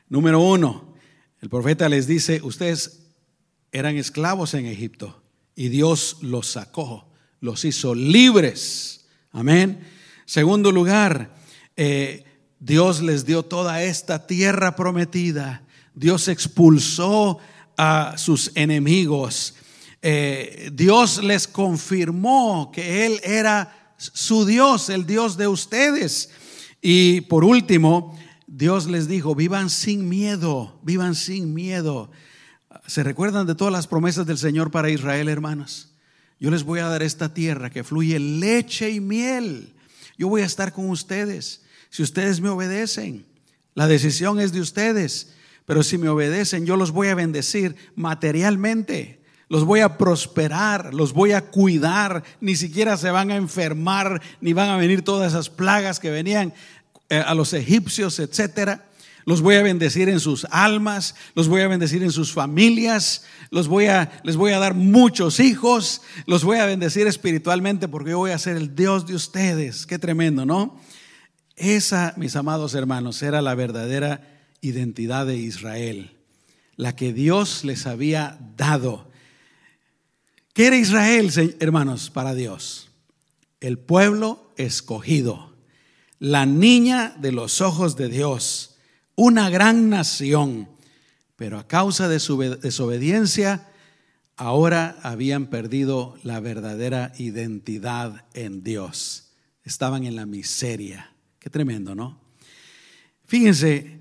Número 0.07 0.39
uno, 0.39 0.93
el 1.41 1.49
profeta 1.49 1.89
les 1.89 2.05
dice, 2.05 2.39
ustedes 2.43 3.07
eran 3.71 3.97
esclavos 3.97 4.53
en 4.53 4.67
Egipto 4.67 5.19
y 5.55 5.69
Dios 5.69 6.17
los 6.21 6.45
sacó, 6.45 7.11
los 7.39 7.65
hizo 7.65 7.95
libres. 7.95 9.07
Amén. 9.31 9.79
Segundo 10.25 10.71
lugar, 10.71 11.33
eh, 11.75 12.23
Dios 12.59 13.01
les 13.01 13.25
dio 13.25 13.43
toda 13.43 13.83
esta 13.83 14.25
tierra 14.25 14.75
prometida. 14.75 15.63
Dios 15.93 16.27
expulsó 16.27 17.39
a 17.77 18.15
sus 18.17 18.51
enemigos. 18.55 19.55
Eh, 20.01 20.69
Dios 20.73 21.23
les 21.23 21.47
confirmó 21.47 22.71
que 22.71 23.05
Él 23.05 23.19
era 23.23 23.93
su 23.97 24.45
Dios, 24.45 24.89
el 24.89 25.05
Dios 25.05 25.37
de 25.37 25.47
ustedes. 25.47 26.29
Y 26.81 27.21
por 27.21 27.43
último, 27.43 28.17
Dios 28.47 28.87
les 28.87 29.07
dijo, 29.07 29.35
vivan 29.35 29.69
sin 29.69 30.07
miedo, 30.07 30.79
vivan 30.83 31.15
sin 31.15 31.53
miedo. 31.53 32.09
¿Se 32.85 33.03
recuerdan 33.03 33.45
de 33.45 33.55
todas 33.55 33.73
las 33.73 33.87
promesas 33.87 34.25
del 34.25 34.37
Señor 34.37 34.71
para 34.71 34.89
Israel, 34.89 35.27
hermanos? 35.29 35.93
Yo 36.39 36.51
les 36.51 36.63
voy 36.63 36.79
a 36.79 36.87
dar 36.87 37.01
esta 37.01 37.33
tierra 37.33 37.69
que 37.69 37.83
fluye 37.83 38.19
leche 38.19 38.91
y 38.91 38.99
miel. 38.99 39.73
Yo 40.17 40.29
voy 40.29 40.41
a 40.41 40.45
estar 40.45 40.71
con 40.71 40.89
ustedes. 40.89 41.61
Si 41.89 42.03
ustedes 42.03 42.41
me 42.41 42.49
obedecen, 42.49 43.25
la 43.73 43.87
decisión 43.87 44.39
es 44.39 44.51
de 44.51 44.61
ustedes. 44.61 45.33
Pero 45.65 45.83
si 45.83 45.97
me 45.97 46.09
obedecen, 46.09 46.65
yo 46.65 46.77
los 46.77 46.91
voy 46.91 47.09
a 47.09 47.15
bendecir 47.15 47.75
materialmente 47.95 49.17
los 49.49 49.63
voy 49.63 49.79
a 49.79 49.97
prosperar, 49.97 50.93
los 50.93 51.13
voy 51.13 51.31
a 51.31 51.49
cuidar, 51.49 52.23
ni 52.41 52.55
siquiera 52.55 52.97
se 52.97 53.11
van 53.11 53.31
a 53.31 53.37
enfermar, 53.37 54.21
ni 54.41 54.53
van 54.53 54.69
a 54.69 54.77
venir 54.77 55.03
todas 55.03 55.31
esas 55.31 55.49
plagas 55.49 55.99
que 55.99 56.09
venían 56.09 56.53
eh, 57.09 57.23
a 57.25 57.33
los 57.33 57.53
egipcios, 57.53 58.19
etcétera. 58.19 58.85
Los 59.25 59.41
voy 59.41 59.55
a 59.55 59.61
bendecir 59.61 60.07
en 60.07 60.21
sus 60.21 60.45
almas, 60.51 61.15
los 61.35 61.49
voy 61.49 61.61
a 61.61 61.67
bendecir 61.67 62.01
en 62.01 62.11
sus 62.11 62.31
familias, 62.31 63.25
los 63.49 63.67
voy 63.67 63.87
a, 63.87 64.21
les 64.23 64.37
voy 64.37 64.51
a 64.51 64.59
dar 64.59 64.73
muchos 64.73 65.41
hijos, 65.41 66.01
los 66.25 66.45
voy 66.45 66.59
a 66.59 66.65
bendecir 66.65 67.07
espiritualmente 67.07 67.89
porque 67.89 68.11
yo 68.11 68.19
voy 68.19 68.31
a 68.31 68.37
ser 68.37 68.55
el 68.55 68.75
Dios 68.75 69.05
de 69.05 69.15
ustedes. 69.15 69.85
Qué 69.85 69.99
tremendo, 69.99 70.45
¿no? 70.45 70.79
Esa, 71.57 72.13
mis 72.15 72.37
amados 72.37 72.73
hermanos, 72.73 73.21
era 73.21 73.41
la 73.41 73.55
verdadera 73.55 74.21
identidad 74.61 75.25
de 75.25 75.35
Israel, 75.35 76.17
la 76.77 76.95
que 76.95 77.11
Dios 77.11 77.65
les 77.65 77.85
había 77.85 78.39
dado 78.55 79.07
¿Qué 80.57 80.65
era 80.65 80.75
Israel, 80.75 81.55
hermanos, 81.59 82.09
para 82.09 82.33
Dios? 82.33 82.89
El 83.59 83.77
pueblo 83.77 84.51
escogido, 84.57 85.53
la 86.17 86.47
niña 86.47 87.15
de 87.19 87.31
los 87.31 87.61
ojos 87.61 87.95
de 87.95 88.09
Dios, 88.09 88.75
una 89.13 89.51
gran 89.51 89.91
nación, 89.91 90.67
pero 91.35 91.59
a 91.59 91.67
causa 91.67 92.07
de 92.07 92.19
su 92.19 92.39
desobediencia, 92.39 93.69
ahora 94.35 94.97
habían 95.03 95.45
perdido 95.45 96.17
la 96.23 96.39
verdadera 96.39 97.13
identidad 97.19 98.25
en 98.33 98.63
Dios. 98.63 99.33
Estaban 99.63 100.05
en 100.05 100.15
la 100.15 100.25
miseria. 100.25 101.13
Tremendo, 101.49 101.95
¿no? 101.95 102.19
Fíjense, 103.25 103.99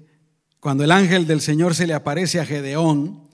cuando 0.61 0.85
el 0.85 0.93
ángel 0.93 1.27
del 1.27 1.41
Señor 1.41 1.75
se 1.75 1.87
le 1.87 1.95
aparece 1.95 2.41
a 2.41 2.47
Gedeón, 2.47 3.27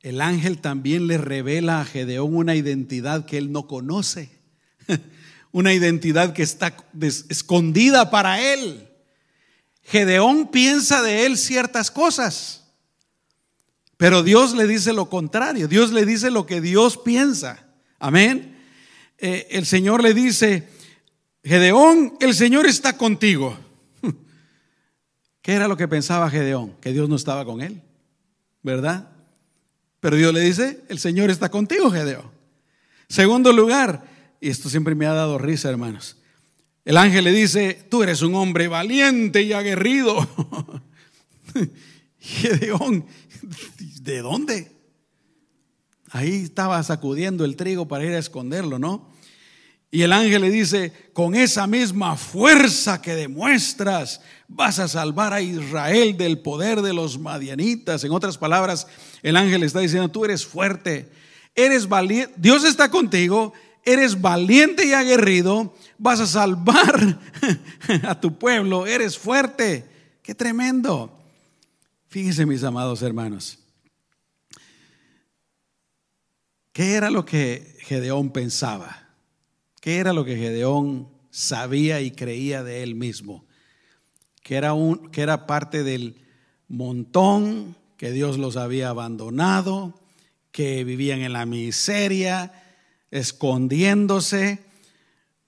el 0.00 0.20
ángel 0.20 0.58
también 0.58 1.06
le 1.06 1.18
revela 1.18 1.80
a 1.80 1.84
Gedeón 1.84 2.34
una 2.34 2.54
identidad 2.54 3.26
que 3.26 3.38
él 3.38 3.52
no 3.52 3.66
conoce, 3.66 4.30
una 5.52 5.72
identidad 5.72 6.32
que 6.32 6.42
está 6.42 6.76
escondida 7.28 8.10
para 8.10 8.40
él. 8.40 8.88
Gedeón 9.82 10.48
piensa 10.48 11.02
de 11.02 11.26
él 11.26 11.36
ciertas 11.36 11.90
cosas, 11.90 12.64
pero 13.96 14.22
Dios 14.22 14.54
le 14.54 14.66
dice 14.66 14.92
lo 14.92 15.10
contrario, 15.10 15.66
Dios 15.66 15.92
le 15.92 16.06
dice 16.06 16.30
lo 16.30 16.46
que 16.46 16.60
Dios 16.60 16.96
piensa. 16.96 17.66
Amén. 17.98 18.56
Eh, 19.18 19.48
el 19.50 19.66
Señor 19.66 20.02
le 20.02 20.14
dice, 20.14 20.68
Gedeón, 21.48 22.12
el 22.20 22.34
Señor 22.34 22.66
está 22.66 22.98
contigo. 22.98 23.56
¿Qué 25.40 25.52
era 25.54 25.66
lo 25.66 25.78
que 25.78 25.88
pensaba 25.88 26.28
Gedeón? 26.28 26.74
Que 26.78 26.92
Dios 26.92 27.08
no 27.08 27.16
estaba 27.16 27.46
con 27.46 27.62
él, 27.62 27.80
¿verdad? 28.62 29.08
Pero 29.98 30.16
Dios 30.16 30.34
le 30.34 30.40
dice, 30.40 30.84
el 30.90 30.98
Señor 30.98 31.30
está 31.30 31.50
contigo, 31.50 31.90
Gedeón. 31.90 32.30
Segundo 33.08 33.50
lugar, 33.54 34.04
y 34.42 34.50
esto 34.50 34.68
siempre 34.68 34.94
me 34.94 35.06
ha 35.06 35.14
dado 35.14 35.38
risa, 35.38 35.70
hermanos. 35.70 36.18
El 36.84 36.98
ángel 36.98 37.24
le 37.24 37.32
dice, 37.32 37.82
tú 37.88 38.02
eres 38.02 38.20
un 38.20 38.34
hombre 38.34 38.68
valiente 38.68 39.40
y 39.40 39.54
aguerrido. 39.54 40.28
Gedeón, 42.18 43.06
¿de 44.02 44.18
dónde? 44.20 44.70
Ahí 46.10 46.42
estaba 46.42 46.82
sacudiendo 46.82 47.46
el 47.46 47.56
trigo 47.56 47.88
para 47.88 48.04
ir 48.04 48.12
a 48.12 48.18
esconderlo, 48.18 48.78
¿no? 48.78 49.16
Y 49.90 50.02
el 50.02 50.12
ángel 50.12 50.42
le 50.42 50.50
dice, 50.50 50.92
con 51.14 51.34
esa 51.34 51.66
misma 51.66 52.16
fuerza 52.16 53.00
que 53.00 53.14
demuestras, 53.14 54.20
vas 54.46 54.78
a 54.78 54.88
salvar 54.88 55.32
a 55.32 55.40
Israel 55.40 56.16
del 56.16 56.40
poder 56.40 56.82
de 56.82 56.92
los 56.92 57.18
madianitas. 57.18 58.04
En 58.04 58.12
otras 58.12 58.36
palabras, 58.36 58.86
el 59.22 59.36
ángel 59.36 59.62
está 59.62 59.80
diciendo, 59.80 60.10
tú 60.10 60.26
eres 60.26 60.44
fuerte, 60.44 61.10
eres 61.54 61.88
valiente, 61.88 62.34
Dios 62.36 62.64
está 62.64 62.90
contigo, 62.90 63.54
eres 63.82 64.20
valiente 64.20 64.84
y 64.84 64.92
aguerrido, 64.92 65.74
vas 65.96 66.20
a 66.20 66.26
salvar 66.26 67.18
a 68.02 68.20
tu 68.20 68.38
pueblo, 68.38 68.86
eres 68.86 69.16
fuerte. 69.16 69.88
Qué 70.22 70.34
tremendo. 70.34 71.18
Fíjense 72.08 72.44
mis 72.44 72.62
amados 72.62 73.00
hermanos. 73.00 73.58
¿Qué 76.72 76.92
era 76.92 77.08
lo 77.08 77.24
que 77.24 77.76
Gedeón 77.80 78.30
pensaba? 78.30 79.07
¿Qué 79.88 79.96
era 79.96 80.12
lo 80.12 80.26
que 80.26 80.36
Gedeón 80.36 81.08
sabía 81.30 82.02
y 82.02 82.10
creía 82.10 82.62
de 82.62 82.82
él 82.82 82.94
mismo? 82.94 83.46
Que 84.42 84.56
era, 84.56 84.74
un, 84.74 85.10
que 85.10 85.22
era 85.22 85.46
parte 85.46 85.82
del 85.82 86.16
montón, 86.68 87.74
que 87.96 88.12
Dios 88.12 88.36
los 88.36 88.58
había 88.58 88.90
abandonado, 88.90 89.98
que 90.52 90.84
vivían 90.84 91.20
en 91.20 91.32
la 91.32 91.46
miseria, 91.46 92.52
escondiéndose. 93.10 94.58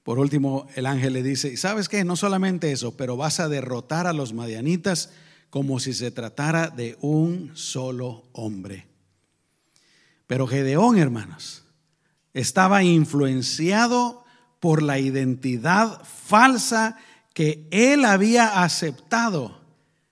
Por 0.04 0.18
último, 0.18 0.66
el 0.74 0.86
ángel 0.86 1.12
le 1.12 1.22
dice, 1.22 1.58
¿sabes 1.58 1.90
qué? 1.90 2.02
No 2.02 2.16
solamente 2.16 2.72
eso, 2.72 2.96
pero 2.96 3.18
vas 3.18 3.40
a 3.40 3.48
derrotar 3.50 4.06
a 4.06 4.14
los 4.14 4.32
madianitas 4.32 5.10
como 5.50 5.80
si 5.80 5.92
se 5.92 6.12
tratara 6.12 6.68
de 6.68 6.96
un 7.02 7.50
solo 7.52 8.24
hombre. 8.32 8.86
Pero 10.26 10.46
Gedeón, 10.46 10.96
hermanos, 10.96 11.64
estaba 12.32 12.82
influenciado 12.82 14.19
por 14.60 14.82
la 14.82 14.98
identidad 14.98 16.02
falsa 16.04 16.96
que 17.32 17.66
él 17.70 18.04
había 18.04 18.62
aceptado. 18.62 19.60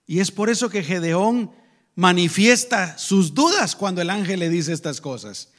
Y 0.07 0.21
es 0.21 0.31
por 0.31 0.49
eso 0.49 0.71
que 0.71 0.83
Gedeón 0.83 1.53
manifiesta 1.95 2.97
sus 2.97 3.35
dudas 3.35 3.77
cuando 3.77 4.01
el 4.01 4.11
ángel 4.11 4.41
le 4.41 4.49
dice 4.49 4.73
estas 4.73 5.01
cosas. 5.01 5.51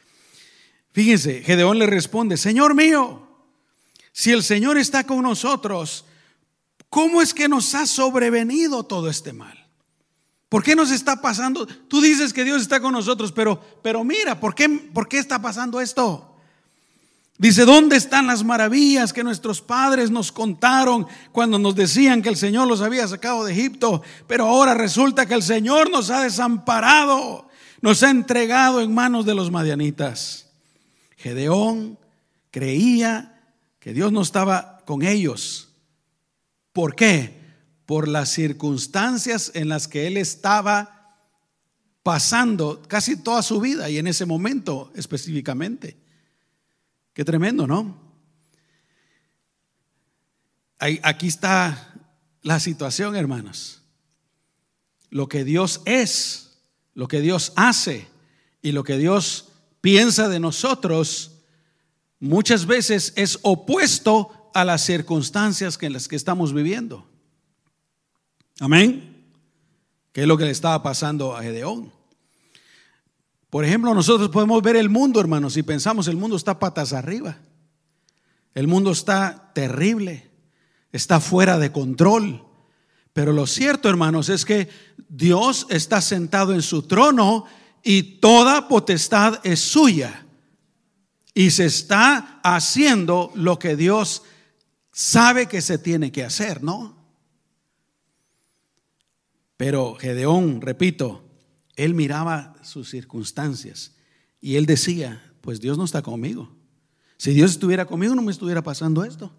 Fíjense, 0.92 1.44
Gedeón 1.44 1.78
le 1.78 1.86
responde, 1.86 2.36
Señor 2.36 2.74
mío, 2.74 3.28
si 4.12 4.32
el 4.32 4.44
Señor 4.44 4.78
está 4.78 5.06
con 5.06 5.22
nosotros, 5.22 6.06
¿cómo 6.90 7.22
es 7.22 7.34
que 7.34 7.48
nos 7.48 7.76
ha 7.76 7.86
sobrevenido 7.86 8.84
todo 8.84 9.08
este 9.08 9.34
mal? 9.34 9.68
¿Por 10.50 10.64
qué 10.64 10.76
nos 10.76 10.90
está 10.90 11.22
pasando? 11.22 11.68
Tú 11.68 12.02
dices 12.02 12.34
que 12.34 12.44
Dios 12.44 12.64
está 12.64 12.80
con 12.82 12.94
nosotros, 12.94 13.32
pero, 13.32 13.62
pero 13.84 14.04
mira, 14.04 14.40
¿por 14.40 14.56
qué, 14.56 14.68
¿por 14.68 15.08
qué 15.08 15.20
está 15.20 15.40
pasando 15.40 15.80
esto? 15.80 16.29
Dice, 17.40 17.64
¿dónde 17.64 17.96
están 17.96 18.28
las 18.28 18.44
maravillas 18.44 19.14
que 19.14 19.24
nuestros 19.24 19.62
padres 19.62 20.12
nos 20.12 20.30
contaron 20.30 21.08
cuando 21.32 21.58
nos 21.58 21.74
decían 21.74 22.22
que 22.22 22.28
el 22.28 22.36
Señor 22.36 22.68
los 22.68 22.82
había 22.82 23.08
sacado 23.08 23.46
de 23.46 23.54
Egipto? 23.54 24.04
Pero 24.28 24.46
ahora 24.46 24.74
resulta 24.74 25.26
que 25.26 25.36
el 25.36 25.42
Señor 25.42 25.90
nos 25.90 26.10
ha 26.10 26.24
desamparado, 26.24 27.48
nos 27.80 28.04
ha 28.04 28.10
entregado 28.10 28.82
en 28.82 28.94
manos 28.94 29.26
de 29.26 29.36
los 29.36 29.52
madianitas. 29.52 30.50
Gedeón 31.16 31.98
creía 32.52 33.42
que 33.80 33.94
Dios 33.94 34.12
no 34.12 34.22
estaba 34.22 34.80
con 34.86 35.02
ellos. 35.02 35.70
¿Por 36.74 36.94
qué? 36.94 37.40
Por 37.86 38.10
las 38.10 38.28
circunstancias 38.28 39.54
en 39.56 39.70
las 39.70 39.88
que 39.88 40.08
él 40.08 40.18
estaba 40.18 41.16
pasando 42.04 42.82
casi 42.86 43.16
toda 43.16 43.42
su 43.44 43.62
vida 43.62 43.90
y 43.90 43.98
en 43.98 44.08
ese 44.08 44.26
momento 44.26 44.92
específicamente. 44.94 45.99
Qué 47.20 47.26
tremendo, 47.26 47.68
¿no? 47.68 47.98
Aquí 50.80 51.28
está 51.28 51.94
la 52.44 52.62
situación, 52.62 53.14
hermanos. 53.18 53.82
Lo 55.10 55.28
que 55.28 55.44
Dios 55.44 55.82
es, 55.84 56.62
lo 56.94 57.10
que 57.10 57.20
Dios 57.20 57.52
hace 57.58 58.08
y 58.62 58.72
lo 58.72 58.86
que 58.86 58.98
Dios 58.98 59.50
piensa 59.82 60.30
de 60.30 60.40
nosotros 60.40 61.42
muchas 62.22 62.66
veces 62.66 63.12
es 63.18 63.38
opuesto 63.42 64.50
a 64.54 64.64
las 64.64 64.86
circunstancias 64.86 65.78
en 65.82 65.92
las 65.92 66.08
que 66.08 66.16
estamos 66.16 66.54
viviendo. 66.54 67.06
Amén. 68.62 69.26
¿Qué 70.14 70.22
es 70.22 70.28
lo 70.30 70.38
que 70.38 70.46
le 70.46 70.52
estaba 70.52 70.82
pasando 70.82 71.36
a 71.36 71.44
Gedeón? 71.44 71.99
Por 73.50 73.66
ejemplo, 73.66 73.94
nosotros 73.94 74.30
podemos 74.30 74.62
ver 74.62 74.76
el 74.76 74.90
mundo, 74.90 75.20
hermanos, 75.20 75.58
y 75.58 75.64
pensamos 75.64 76.08
el 76.08 76.18
mundo 76.18 76.36
está 76.36 76.60
patas 76.60 76.94
arriba. 76.94 77.38
El 78.54 78.68
mundo 78.68 78.92
está 78.92 79.52
terrible, 79.54 80.30
está 80.92 81.20
fuera 81.20 81.58
de 81.58 81.72
control. 81.72 82.46
Pero 83.14 83.34
lo 83.34 83.48
cierto, 83.48 83.90
hermanos, 83.90 84.30
es 84.30 84.46
que 84.46 84.70
Dios 85.08 85.66
está 85.70 86.02
sentado 86.02 86.54
en 86.54 86.62
su 86.62 86.84
trono 86.84 87.46
y 87.84 88.20
toda 88.20 88.68
potestad 88.68 89.40
es 89.44 89.60
suya. 89.60 90.26
Y 91.34 91.52
se 91.52 91.66
está 91.66 92.40
haciendo 92.44 93.32
lo 93.34 93.58
que 93.58 93.76
Dios 93.76 94.24
sabe 94.92 95.48
que 95.48 95.62
se 95.62 95.78
tiene 95.78 96.12
que 96.12 96.24
hacer, 96.24 96.64
¿no? 96.64 96.98
Pero 99.58 99.96
Gedeón, 99.96 100.62
repito, 100.62 101.29
él 101.80 101.94
miraba 101.94 102.56
sus 102.62 102.90
circunstancias 102.90 103.96
y 104.42 104.58
él 104.58 104.66
decía, 104.66 105.34
pues 105.40 105.62
Dios 105.62 105.78
no 105.78 105.86
está 105.86 106.02
conmigo. 106.02 106.54
Si 107.16 107.32
Dios 107.32 107.52
estuviera 107.52 107.86
conmigo 107.86 108.16
no 108.16 108.22
me 108.22 108.34
estuviera 108.34 108.62
pasando 108.62 109.06
esto. 109.06 109.32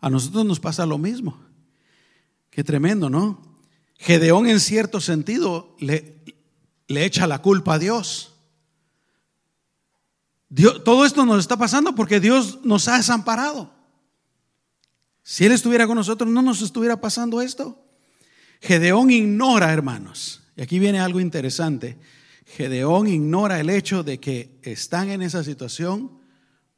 A 0.00 0.10
nosotros 0.10 0.44
nos 0.44 0.58
pasa 0.58 0.84
lo 0.84 0.98
mismo. 0.98 1.40
Qué 2.50 2.64
tremendo, 2.64 3.08
¿no? 3.08 3.40
Gedeón 3.98 4.48
en 4.48 4.58
cierto 4.58 5.00
sentido 5.00 5.76
le, 5.78 6.20
le 6.88 7.04
echa 7.04 7.28
la 7.28 7.40
culpa 7.40 7.74
a 7.74 7.78
Dios. 7.78 8.34
Dios. 10.48 10.82
Todo 10.82 11.04
esto 11.04 11.24
nos 11.24 11.38
está 11.38 11.56
pasando 11.56 11.94
porque 11.94 12.18
Dios 12.18 12.64
nos 12.64 12.88
ha 12.88 12.96
desamparado. 12.96 13.72
Si 15.22 15.44
Él 15.44 15.52
estuviera 15.52 15.86
con 15.86 15.96
nosotros 15.96 16.28
no 16.28 16.42
nos 16.42 16.62
estuviera 16.62 17.00
pasando 17.00 17.40
esto. 17.40 17.80
Gedeón 18.60 19.10
ignora, 19.10 19.72
hermanos, 19.72 20.43
y 20.56 20.62
aquí 20.62 20.78
viene 20.78 21.00
algo 21.00 21.20
interesante. 21.20 21.98
Gedeón 22.46 23.08
ignora 23.08 23.60
el 23.60 23.70
hecho 23.70 24.02
de 24.02 24.20
que 24.20 24.58
están 24.62 25.10
en 25.10 25.22
esa 25.22 25.42
situación 25.42 26.10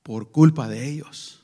por 0.03 0.31
culpa 0.31 0.69
de 0.69 0.89
ellos. 0.89 1.43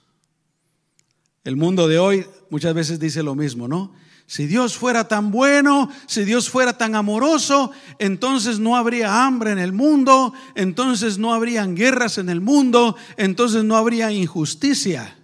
El 1.45 1.57
mundo 1.57 1.88
de 1.88 1.99
hoy 1.99 2.27
muchas 2.51 2.73
veces 2.73 3.01
dice 3.01 3.23
lo 3.23 3.35
mismo, 3.35 3.66
¿no? 3.66 3.92
Si 4.27 4.47
Dios 4.47 4.79
fuera 4.79 5.09
tan 5.09 5.31
bueno, 5.31 5.90
si 6.07 6.25
Dios 6.25 6.49
fuera 6.49 6.79
tan 6.79 6.95
amoroso, 6.95 7.73
entonces 7.99 8.61
no 8.61 8.77
habría 8.77 9.25
hambre 9.27 9.51
en 9.51 9.59
el 9.59 9.73
mundo, 9.73 10.33
entonces 10.55 11.18
no 11.18 11.35
habrían 11.35 11.75
guerras 11.75 12.16
en 12.16 12.31
el 12.31 12.40
mundo, 12.40 12.97
entonces 13.16 13.64
no 13.64 13.77
habría 13.77 14.11
injusticia. 14.12 15.18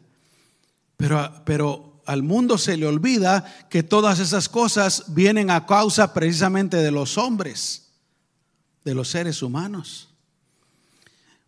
Pero, 0.96 1.42
pero 1.46 1.87
al 2.08 2.22
mundo 2.22 2.56
se 2.56 2.78
le 2.78 2.86
olvida 2.86 3.44
que 3.68 3.82
todas 3.82 4.18
esas 4.18 4.48
cosas 4.48 5.04
vienen 5.08 5.50
a 5.50 5.66
causa 5.66 6.14
precisamente 6.14 6.78
de 6.78 6.90
los 6.90 7.18
hombres, 7.18 7.90
de 8.82 8.94
los 8.94 9.08
seres 9.08 9.42
humanos. 9.42 10.08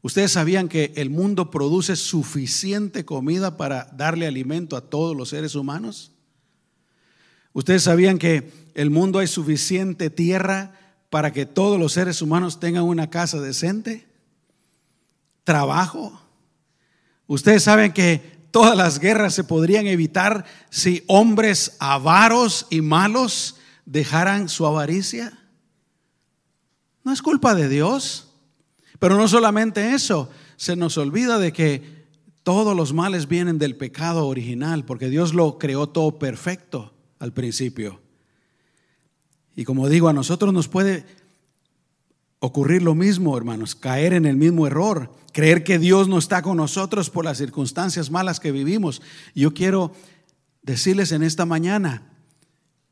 Ustedes 0.03 0.33
sabían 0.33 0.69
que 0.69 0.93
el 0.97 1.09
mundo 1.09 1.51
produce 1.51 1.97
suficiente 1.97 3.07
comida 3.07 3.57
para 3.57 3.85
darle 3.97 4.27
alimento 4.27 4.77
a 4.77 4.83
todos 4.83 5.17
los 5.17 5.31
seres 5.31 5.55
humanos. 5.55 6.13
Ustedes 7.55 7.85
sabían 7.85 8.19
que 8.19 8.53
el 8.75 8.91
mundo 8.91 9.19
hay 9.19 9.29
suficiente 9.29 10.11
tierra 10.11 10.79
para 11.09 11.33
que 11.33 11.47
todos 11.47 11.81
los 11.81 11.95
seres 11.95 12.21
humanos 12.21 12.61
tengan 12.61 12.85
una 12.85 13.09
casa 13.09 13.41
decente, 13.41 14.07
trabajo. 15.43 16.21
Ustedes 17.27 17.63
saben 17.63 17.95
que 17.95 18.40
todas 18.51 18.77
las 18.77 18.99
guerras 18.99 19.35
se 19.35 19.45
podrían 19.45 19.87
evitar 19.87 20.45
si 20.71 21.05
hombres 21.07 21.77
avaros 21.79 22.67
y 22.71 22.81
malos 22.81 23.57
dejaran 23.85 24.49
su 24.49 24.67
avaricia. 24.67 25.39
No 27.05 27.13
es 27.13 27.23
culpa 27.23 27.55
de 27.55 27.69
Dios. 27.69 28.27
Pero 29.01 29.17
no 29.17 29.27
solamente 29.27 29.95
eso, 29.95 30.29
se 30.57 30.77
nos 30.77 30.99
olvida 30.99 31.39
de 31.39 31.53
que 31.53 32.07
todos 32.43 32.77
los 32.77 32.93
males 32.93 33.27
vienen 33.27 33.59
del 33.59 33.77
pecado 33.77 34.27
original, 34.27 34.85
porque 34.85 35.09
Dios 35.09 35.35
lo 35.35 35.59
creó 35.59 35.89
todo 35.89 36.19
perfecto 36.19 36.93
al 37.19 37.33
principio. 37.33 38.01
Y 39.57 39.65
como 39.65 39.89
digo, 39.89 40.09
a 40.09 40.13
nosotros 40.13 40.53
nos 40.53 40.69
puede 40.69 41.07
ocurrir 42.41 42.83
lo 42.83 42.95
mismo, 42.95 43.37
hermanos, 43.37 43.75
caer 43.75 44.15
en 44.15 44.27
el 44.27 44.37
mismo 44.37 44.67
error, 44.67 45.15
creer 45.33 45.63
que 45.63 45.79
Dios 45.79 46.09
no 46.09 46.19
está 46.19 46.43
con 46.43 46.57
nosotros 46.57 47.11
por 47.11 47.25
las 47.25 47.39
circunstancias 47.39 48.11
malas 48.11 48.41
que 48.41 48.51
vivimos. 48.51 49.01
Yo 49.35 49.55
quiero 49.55 49.93
decirles 50.63 51.13
en 51.13 51.23
esta 51.23 51.47
mañana, 51.47 52.03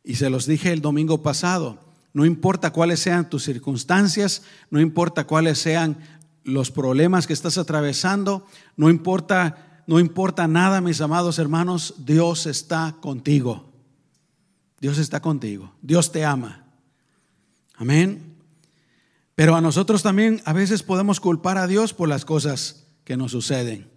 y 0.04 0.14
se 0.14 0.30
los 0.30 0.46
dije 0.46 0.72
el 0.72 0.80
domingo 0.80 1.22
pasado, 1.22 1.80
no 2.12 2.24
importa 2.24 2.72
cuáles 2.72 3.00
sean 3.00 3.28
tus 3.28 3.44
circunstancias, 3.44 4.42
no 4.70 4.80
importa 4.80 5.26
cuáles 5.26 5.58
sean 5.58 5.98
los 6.44 6.70
problemas 6.70 7.26
que 7.26 7.32
estás 7.32 7.58
atravesando, 7.58 8.46
no 8.76 8.90
importa, 8.90 9.82
no 9.86 9.98
importa 9.98 10.46
nada, 10.46 10.80
mis 10.80 11.00
amados 11.00 11.38
hermanos, 11.38 11.94
Dios 11.98 12.46
está 12.46 12.96
contigo. 13.00 13.70
Dios 14.80 14.98
está 14.98 15.20
contigo. 15.20 15.72
Dios 15.82 16.12
te 16.12 16.24
ama. 16.24 16.64
Amén. 17.74 18.27
Pero 19.38 19.54
a 19.54 19.60
nosotros 19.60 20.02
también 20.02 20.42
a 20.46 20.52
veces 20.52 20.82
podemos 20.82 21.20
culpar 21.20 21.58
a 21.58 21.68
Dios 21.68 21.94
por 21.94 22.08
las 22.08 22.24
cosas 22.24 22.88
que 23.04 23.16
nos 23.16 23.30
suceden. 23.30 23.88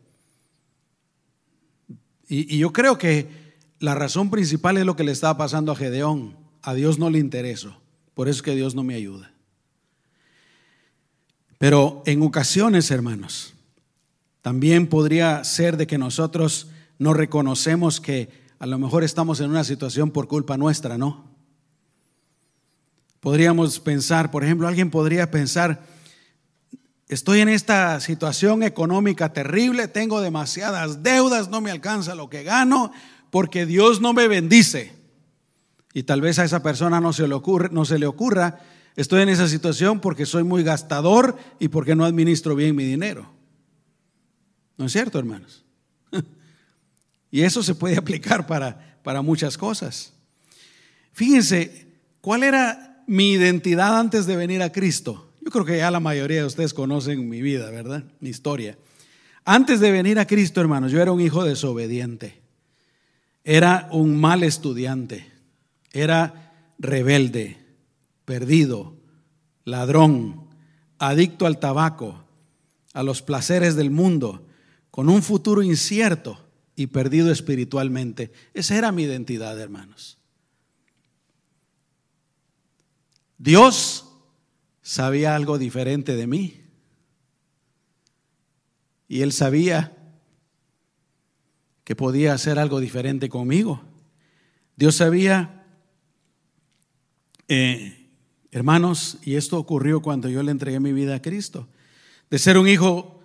Y, 2.27 2.59
yo 2.59 2.71
creo 2.71 2.99
que 2.99 3.55
la 3.79 3.95
razón 3.95 4.29
principal 4.29 4.77
es 4.77 4.85
lo 4.85 4.95
que 4.95 5.03
le 5.03 5.11
estaba 5.11 5.37
pasando 5.37 5.71
a 5.71 5.75
Gedeón. 5.75 6.37
A 6.61 6.75
Dios 6.75 6.99
no 6.99 7.09
le 7.09 7.17
interesó. 7.17 7.75
Por 8.13 8.29
eso 8.29 8.37
es 8.37 8.41
que 8.43 8.53
Dios 8.53 8.75
no 8.75 8.83
me 8.83 8.93
ayuda. 8.93 9.33
Pero 11.57 12.03
en 12.05 12.21
ocasiones, 12.21 12.91
hermanos, 12.91 13.55
también 14.43 14.85
podría 14.85 15.43
ser 15.43 15.75
de 15.75 15.87
que 15.87 15.97
nosotros 15.97 16.67
no 16.99 17.15
reconocemos 17.15 17.99
que 17.99 18.29
a 18.59 18.67
lo 18.67 18.77
mejor 18.77 19.03
estamos 19.03 19.39
en 19.39 19.49
una 19.49 19.63
situación 19.63 20.11
por 20.11 20.27
culpa 20.27 20.55
nuestra, 20.55 20.99
¿no? 20.99 21.30
Podríamos 23.21 23.79
pensar, 23.79 24.31
por 24.31 24.43
ejemplo, 24.43 24.67
alguien 24.67 24.89
podría 24.89 25.29
pensar, 25.29 25.85
estoy 27.07 27.41
en 27.41 27.49
esta 27.49 27.99
situación 27.99 28.63
económica 28.63 29.31
terrible, 29.31 29.87
tengo 29.87 30.21
demasiadas 30.21 31.03
deudas, 31.03 31.47
no 31.47 31.61
me 31.61 31.69
alcanza 31.69 32.15
lo 32.15 32.31
que 32.31 32.41
gano, 32.41 32.91
porque 33.29 33.67
Dios 33.67 34.01
no 34.01 34.13
me 34.13 34.27
bendice. 34.27 34.93
Y 35.93 36.03
tal 36.03 36.19
vez 36.19 36.39
a 36.39 36.45
esa 36.45 36.63
persona 36.63 36.99
no 36.99 37.13
se 37.13 37.27
le 37.27 37.35
ocurre, 37.35 37.69
no 37.71 37.85
se 37.85 37.99
le 37.99 38.07
ocurra, 38.07 38.59
estoy 38.95 39.21
en 39.21 39.29
esa 39.29 39.47
situación 39.47 39.99
porque 39.99 40.25
soy 40.25 40.43
muy 40.43 40.63
gastador 40.63 41.37
y 41.59 41.67
porque 41.67 41.95
no 41.95 42.05
administro 42.05 42.55
bien 42.55 42.75
mi 42.75 42.85
dinero. 42.85 43.31
¿No 44.77 44.87
es 44.87 44.91
cierto, 44.91 45.19
hermanos? 45.19 45.63
Y 47.33 47.43
eso 47.43 47.61
se 47.61 47.75
puede 47.75 47.97
aplicar 47.99 48.47
para, 48.47 48.99
para 49.03 49.21
muchas 49.21 49.57
cosas. 49.57 50.11
Fíjense, 51.13 51.87
¿cuál 52.19 52.43
era 52.43 52.90
mi 53.07 53.31
identidad 53.31 53.99
antes 53.99 54.25
de 54.25 54.35
venir 54.35 54.61
a 54.61 54.71
Cristo? 54.71 55.31
Yo 55.41 55.49
creo 55.51 55.65
que 55.65 55.77
ya 55.77 55.91
la 55.91 55.99
mayoría 55.99 56.41
de 56.41 56.45
ustedes 56.45 56.73
conocen 56.73 57.27
mi 57.27 57.41
vida, 57.41 57.69
¿verdad? 57.71 58.03
Mi 58.19 58.29
historia. 58.29 58.77
Antes 59.43 59.79
de 59.79 59.91
venir 59.91 60.19
a 60.19 60.27
Cristo, 60.27 60.61
hermanos, 60.61 60.91
yo 60.91 61.01
era 61.01 61.11
un 61.11 61.19
hijo 61.19 61.43
desobediente. 61.43 62.41
Era 63.43 63.89
un 63.91 64.19
mal 64.19 64.43
estudiante. 64.43 65.31
Era 65.91 66.73
rebelde, 66.77 67.57
perdido, 68.25 68.95
ladrón, 69.65 70.47
adicto 70.99 71.47
al 71.47 71.59
tabaco, 71.59 72.23
a 72.93 73.03
los 73.03 73.21
placeres 73.21 73.75
del 73.75 73.89
mundo, 73.89 74.45
con 74.91 75.09
un 75.09 75.23
futuro 75.23 75.63
incierto 75.63 76.39
y 76.75 76.87
perdido 76.87 77.31
espiritualmente. 77.31 78.31
Esa 78.53 78.77
era 78.77 78.91
mi 78.91 79.03
identidad, 79.03 79.59
hermanos. 79.59 80.20
Dios 83.41 84.05
sabía 84.83 85.35
algo 85.35 85.57
diferente 85.57 86.15
de 86.15 86.27
mí. 86.27 86.61
Y 89.07 89.23
él 89.23 89.31
sabía 89.33 89.97
que 91.83 91.95
podía 91.95 92.33
hacer 92.33 92.59
algo 92.59 92.79
diferente 92.79 93.29
conmigo. 93.29 93.81
Dios 94.75 94.93
sabía, 94.93 95.65
eh, 97.47 98.11
hermanos, 98.51 99.17
y 99.23 99.35
esto 99.35 99.57
ocurrió 99.57 100.03
cuando 100.03 100.29
yo 100.29 100.43
le 100.43 100.51
entregué 100.51 100.79
mi 100.79 100.93
vida 100.93 101.15
a 101.15 101.21
Cristo. 101.23 101.67
De 102.29 102.37
ser 102.37 102.59
un 102.59 102.67
hijo 102.67 103.23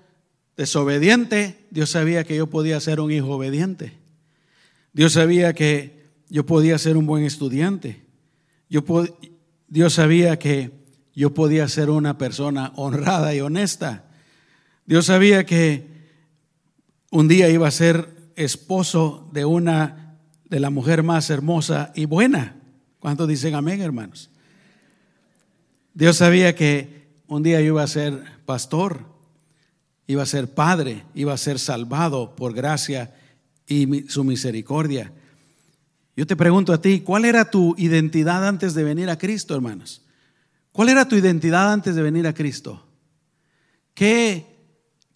desobediente, 0.57 1.67
Dios 1.71 1.91
sabía 1.91 2.25
que 2.25 2.37
yo 2.37 2.47
podía 2.47 2.81
ser 2.81 3.01
un 3.01 3.13
hijo 3.13 3.29
obediente. 3.33 3.93
Dios 4.95 5.13
sabía 5.13 5.53
que 5.53 6.07
yo 6.31 6.47
podía 6.47 6.79
ser 6.79 6.97
un 6.97 7.05
buen 7.05 7.25
estudiante. 7.25 8.03
Yo, 8.71 8.83
Dios 9.69 9.95
sabía 9.95 10.39
que 10.39 10.71
yo 11.15 11.35
podía 11.35 11.67
ser 11.69 11.91
una 11.91 12.19
persona 12.19 12.73
honrada 12.77 13.35
y 13.35 13.41
honesta. 13.41 14.05
Dios 14.85 15.07
sabía 15.07 15.45
que 15.45 15.87
un 17.11 17.27
día 17.27 17.49
iba 17.49 17.67
a 17.67 17.73
ser 17.73 18.09
esposo 18.37 19.29
de 19.33 19.45
una 19.45 20.19
de 20.45 20.61
la 20.61 20.71
mujer 20.71 21.03
más 21.03 21.31
hermosa 21.31 21.93
y 21.95 22.05
buena. 22.05 22.57
¿Cuántos 23.01 23.27
dicen 23.29 23.55
amén, 23.55 23.81
hermanos? 23.81 24.31
Dios 25.95 26.19
sabía 26.19 26.55
que 26.55 27.09
un 27.27 27.43
día 27.43 27.61
yo 27.61 27.69
iba 27.69 27.83
a 27.83 27.89
ser 27.89 28.23
pastor, 28.45 29.07
iba 30.07 30.23
a 30.23 30.27
ser 30.27 30.53
padre, 30.55 31.05
iba 31.15 31.33
a 31.33 31.39
ser 31.39 31.59
salvado 31.59 32.37
por 32.37 32.53
gracia 32.53 33.15
y 33.67 34.05
su 34.09 34.23
misericordia. 34.23 35.13
Yo 36.17 36.27
te 36.27 36.35
pregunto 36.35 36.73
a 36.73 36.81
ti, 36.81 37.01
¿cuál 37.01 37.27
era 37.27 37.51
tu 37.51 37.75
identidad 37.77 38.49
antes 38.49 38.73
de 38.73 38.83
venir 38.83 39.11
a 39.11 39.19
Cristo, 39.19 39.55
hermanos? 39.55 40.03
¿Cuál 40.73 40.89
era 40.89 41.07
tu 41.07 41.15
identidad 41.15 41.71
antes 41.71 41.95
de 41.95 42.03
venir 42.03 42.27
a 42.27 42.33
Cristo? 42.33 42.87
¿Qué, 43.93 44.47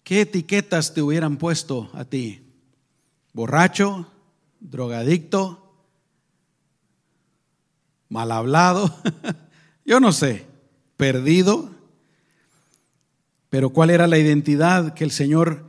qué 0.03 0.21
etiquetas 0.21 0.93
te 0.93 1.01
hubieran 1.01 1.37
puesto 1.37 1.89
a 1.93 2.05
ti? 2.05 2.43
¿Borracho? 3.33 4.11
¿Drogadicto? 4.59 5.73
¿Mal 8.07 8.31
hablado? 8.31 8.93
Yo 9.85 9.99
no 9.99 10.11
sé. 10.11 10.45
¿Perdido? 10.97 11.71
Pero 13.49 13.71
¿cuál 13.71 13.89
era 13.89 14.05
la 14.05 14.19
identidad 14.19 14.93
que 14.93 15.03
el 15.03 15.11
Señor 15.11 15.65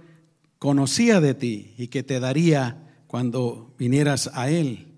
conocía 0.59 1.23
de 1.23 1.33
ti 1.33 1.75
y 1.79 1.89
que 1.89 2.03
te 2.03 2.21
daría 2.21 3.05
cuando 3.07 3.75
vinieras 3.79 4.31
a 4.35 4.51
Él? 4.51 4.92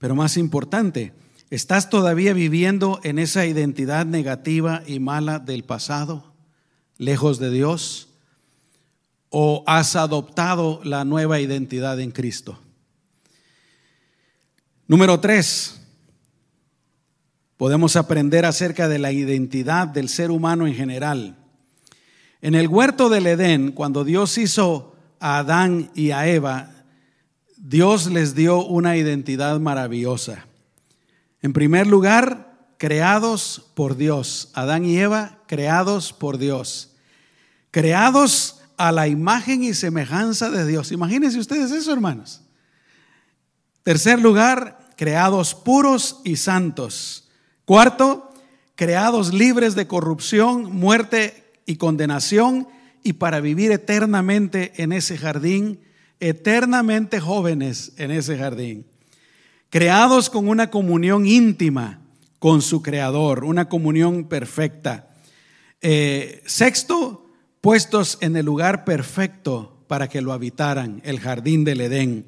Pero 0.00 0.14
más 0.16 0.38
importante, 0.38 1.12
¿estás 1.50 1.90
todavía 1.90 2.32
viviendo 2.32 3.00
en 3.04 3.18
esa 3.18 3.44
identidad 3.44 4.06
negativa 4.06 4.82
y 4.86 4.98
mala 4.98 5.38
del 5.38 5.62
pasado, 5.62 6.32
lejos 6.96 7.38
de 7.38 7.50
Dios? 7.50 8.08
¿O 9.28 9.62
has 9.66 9.96
adoptado 9.96 10.80
la 10.84 11.04
nueva 11.04 11.38
identidad 11.38 12.00
en 12.00 12.12
Cristo? 12.12 12.58
Número 14.88 15.20
tres, 15.20 15.82
podemos 17.58 17.94
aprender 17.94 18.46
acerca 18.46 18.88
de 18.88 18.98
la 18.98 19.12
identidad 19.12 19.86
del 19.86 20.08
ser 20.08 20.30
humano 20.30 20.66
en 20.66 20.74
general. 20.74 21.36
En 22.40 22.54
el 22.54 22.68
huerto 22.68 23.10
del 23.10 23.26
Edén, 23.26 23.72
cuando 23.72 24.02
Dios 24.02 24.38
hizo 24.38 24.96
a 25.20 25.40
Adán 25.40 25.90
y 25.94 26.12
a 26.12 26.26
Eva, 26.26 26.69
Dios 27.62 28.06
les 28.06 28.34
dio 28.34 28.64
una 28.64 28.96
identidad 28.96 29.60
maravillosa. 29.60 30.46
En 31.42 31.52
primer 31.52 31.86
lugar, 31.86 32.56
creados 32.78 33.70
por 33.74 33.98
Dios. 33.98 34.50
Adán 34.54 34.86
y 34.86 34.96
Eva, 34.96 35.40
creados 35.46 36.14
por 36.14 36.38
Dios. 36.38 36.92
Creados 37.70 38.62
a 38.78 38.92
la 38.92 39.08
imagen 39.08 39.62
y 39.62 39.74
semejanza 39.74 40.50
de 40.50 40.66
Dios. 40.66 40.90
Imagínense 40.90 41.38
ustedes 41.38 41.70
eso, 41.70 41.92
hermanos. 41.92 42.40
Tercer 43.82 44.20
lugar, 44.20 44.78
creados 44.96 45.54
puros 45.54 46.22
y 46.24 46.36
santos. 46.36 47.28
Cuarto, 47.66 48.32
creados 48.74 49.34
libres 49.34 49.74
de 49.74 49.86
corrupción, 49.86 50.74
muerte 50.74 51.52
y 51.66 51.76
condenación 51.76 52.68
y 53.02 53.12
para 53.12 53.40
vivir 53.40 53.70
eternamente 53.70 54.82
en 54.82 54.92
ese 54.92 55.18
jardín 55.18 55.80
eternamente 56.20 57.18
jóvenes 57.18 57.92
en 57.96 58.10
ese 58.10 58.36
jardín, 58.38 58.86
creados 59.70 60.30
con 60.30 60.48
una 60.48 60.70
comunión 60.70 61.26
íntima 61.26 62.00
con 62.38 62.62
su 62.62 62.82
creador, 62.82 63.44
una 63.44 63.68
comunión 63.68 64.24
perfecta. 64.24 65.10
Eh, 65.82 66.42
sexto, 66.46 67.30
puestos 67.60 68.18
en 68.20 68.34
el 68.36 68.46
lugar 68.46 68.84
perfecto 68.84 69.84
para 69.86 70.08
que 70.08 70.22
lo 70.22 70.32
habitaran, 70.32 71.02
el 71.04 71.20
jardín 71.20 71.64
del 71.64 71.82
Edén. 71.82 72.26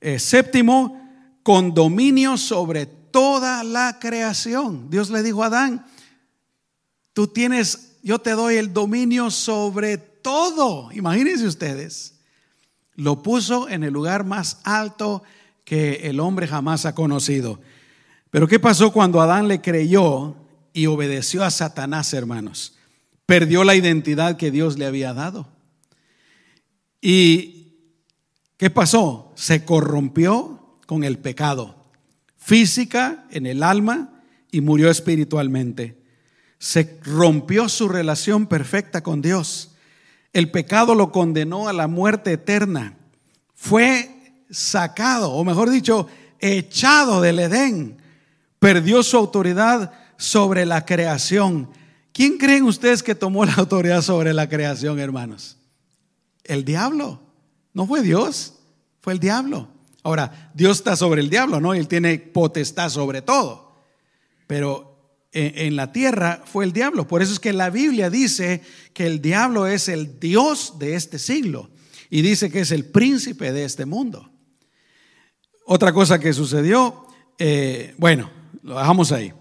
Eh, 0.00 0.18
séptimo, 0.18 1.00
con 1.42 1.74
dominio 1.74 2.36
sobre 2.36 2.86
toda 2.86 3.64
la 3.64 3.98
creación. 3.98 4.88
Dios 4.88 5.10
le 5.10 5.22
dijo 5.22 5.42
a 5.42 5.46
Adán, 5.46 5.84
tú 7.12 7.26
tienes, 7.26 7.96
yo 8.02 8.20
te 8.20 8.30
doy 8.32 8.56
el 8.56 8.72
dominio 8.72 9.30
sobre 9.30 9.98
todo. 9.98 10.92
Imagínense 10.92 11.46
ustedes 11.46 12.19
lo 13.00 13.22
puso 13.22 13.66
en 13.70 13.82
el 13.82 13.94
lugar 13.94 14.24
más 14.24 14.60
alto 14.62 15.22
que 15.64 16.08
el 16.10 16.20
hombre 16.20 16.46
jamás 16.46 16.84
ha 16.84 16.94
conocido. 16.94 17.58
Pero 18.30 18.46
¿qué 18.46 18.60
pasó 18.60 18.92
cuando 18.92 19.22
Adán 19.22 19.48
le 19.48 19.62
creyó 19.62 20.36
y 20.74 20.84
obedeció 20.84 21.42
a 21.42 21.50
Satanás, 21.50 22.12
hermanos? 22.12 22.76
Perdió 23.24 23.64
la 23.64 23.74
identidad 23.74 24.36
que 24.36 24.50
Dios 24.50 24.78
le 24.78 24.84
había 24.84 25.14
dado. 25.14 25.48
¿Y 27.00 27.72
qué 28.58 28.68
pasó? 28.68 29.32
Se 29.34 29.64
corrompió 29.64 30.76
con 30.86 31.02
el 31.02 31.18
pecado, 31.18 31.76
física 32.36 33.24
en 33.30 33.46
el 33.46 33.62
alma 33.62 34.22
y 34.52 34.60
murió 34.60 34.90
espiritualmente. 34.90 36.02
Se 36.58 37.00
rompió 37.02 37.70
su 37.70 37.88
relación 37.88 38.46
perfecta 38.46 39.02
con 39.02 39.22
Dios. 39.22 39.69
El 40.32 40.50
pecado 40.50 40.94
lo 40.94 41.10
condenó 41.10 41.68
a 41.68 41.72
la 41.72 41.88
muerte 41.88 42.32
eterna. 42.32 42.96
Fue 43.54 44.10
sacado, 44.50 45.32
o 45.32 45.44
mejor 45.44 45.70
dicho, 45.70 46.06
echado 46.38 47.20
del 47.20 47.38
Edén. 47.40 47.98
Perdió 48.58 49.02
su 49.02 49.16
autoridad 49.16 49.92
sobre 50.16 50.66
la 50.66 50.84
creación. 50.84 51.70
¿Quién 52.12 52.38
creen 52.38 52.64
ustedes 52.64 53.02
que 53.02 53.14
tomó 53.14 53.44
la 53.44 53.54
autoridad 53.54 54.02
sobre 54.02 54.32
la 54.32 54.48
creación, 54.48 54.98
hermanos? 54.98 55.56
El 56.44 56.64
diablo. 56.64 57.20
No 57.72 57.86
fue 57.86 58.02
Dios, 58.02 58.54
fue 59.00 59.12
el 59.12 59.20
diablo. 59.20 59.68
Ahora, 60.02 60.50
Dios 60.54 60.78
está 60.78 60.96
sobre 60.96 61.20
el 61.20 61.30
diablo, 61.30 61.60
¿no? 61.60 61.74
Él 61.74 61.88
tiene 61.88 62.18
potestad 62.18 62.88
sobre 62.88 63.22
todo. 63.22 63.72
Pero 64.46 64.89
en 65.32 65.76
la 65.76 65.92
tierra 65.92 66.42
fue 66.44 66.64
el 66.64 66.72
diablo. 66.72 67.06
Por 67.06 67.22
eso 67.22 67.32
es 67.32 67.40
que 67.40 67.52
la 67.52 67.70
Biblia 67.70 68.10
dice 68.10 68.62
que 68.92 69.06
el 69.06 69.22
diablo 69.22 69.66
es 69.66 69.88
el 69.88 70.18
Dios 70.18 70.78
de 70.78 70.94
este 70.94 71.18
siglo 71.18 71.70
y 72.10 72.22
dice 72.22 72.50
que 72.50 72.60
es 72.60 72.72
el 72.72 72.84
príncipe 72.84 73.52
de 73.52 73.64
este 73.64 73.86
mundo. 73.86 74.30
Otra 75.64 75.92
cosa 75.92 76.18
que 76.18 76.32
sucedió, 76.32 77.06
eh, 77.38 77.94
bueno, 77.96 78.30
lo 78.62 78.76
dejamos 78.76 79.12
ahí. 79.12 79.32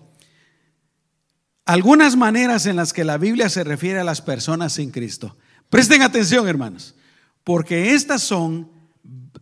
Algunas 1.66 2.16
maneras 2.16 2.68
en 2.68 2.76
las 2.76 2.94
que 2.94 3.04
la 3.04 3.18
Biblia 3.18 3.50
se 3.50 3.64
refiere 3.64 4.00
a 4.00 4.04
las 4.04 4.22
personas 4.22 4.74
sin 4.74 4.92
Cristo. 4.92 5.38
Presten 5.70 6.02
atención, 6.02 6.48
hermanos, 6.48 6.96
porque 7.44 7.94
estas 7.94 8.22
son 8.22 8.72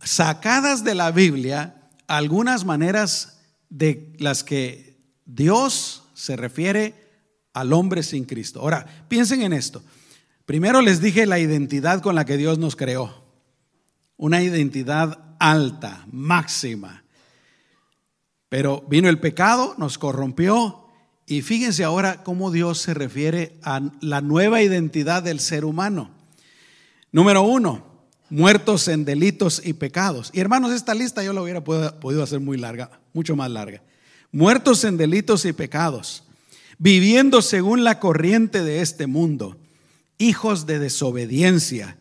sacadas 0.02 0.84
de 0.84 0.94
la 0.94 1.10
Biblia 1.10 1.90
algunas 2.06 2.64
maneras 2.64 3.40
de 3.68 4.14
las 4.18 4.44
que 4.44 4.98
Dios 5.26 6.07
se 6.18 6.34
refiere 6.34 6.94
al 7.52 7.72
hombre 7.72 8.02
sin 8.02 8.24
Cristo. 8.24 8.60
Ahora, 8.60 8.84
piensen 9.08 9.42
en 9.42 9.52
esto. 9.52 9.82
Primero 10.46 10.82
les 10.82 11.00
dije 11.00 11.26
la 11.26 11.38
identidad 11.38 12.02
con 12.02 12.16
la 12.16 12.24
que 12.24 12.36
Dios 12.36 12.58
nos 12.58 12.74
creó. 12.74 13.22
Una 14.16 14.42
identidad 14.42 15.36
alta, 15.38 16.04
máxima. 16.10 17.04
Pero 18.48 18.84
vino 18.88 19.08
el 19.08 19.20
pecado, 19.20 19.76
nos 19.78 19.96
corrompió 19.96 20.88
y 21.24 21.42
fíjense 21.42 21.84
ahora 21.84 22.24
cómo 22.24 22.50
Dios 22.50 22.78
se 22.78 22.94
refiere 22.94 23.60
a 23.62 23.80
la 24.00 24.20
nueva 24.20 24.60
identidad 24.60 25.22
del 25.22 25.38
ser 25.38 25.64
humano. 25.64 26.10
Número 27.12 27.42
uno, 27.42 27.86
muertos 28.28 28.88
en 28.88 29.04
delitos 29.04 29.62
y 29.64 29.74
pecados. 29.74 30.30
Y 30.34 30.40
hermanos, 30.40 30.72
esta 30.72 30.94
lista 30.94 31.22
yo 31.22 31.32
la 31.32 31.42
hubiera 31.42 31.62
podido 31.62 32.24
hacer 32.24 32.40
muy 32.40 32.58
larga, 32.58 32.90
mucho 33.12 33.36
más 33.36 33.52
larga. 33.52 33.82
Muertos 34.32 34.84
en 34.84 34.96
delitos 34.96 35.44
y 35.44 35.52
pecados, 35.52 36.24
viviendo 36.78 37.42
según 37.42 37.84
la 37.84 37.98
corriente 38.00 38.62
de 38.62 38.80
este 38.82 39.06
mundo, 39.06 39.56
hijos 40.18 40.66
de 40.66 40.78
desobediencia, 40.78 41.96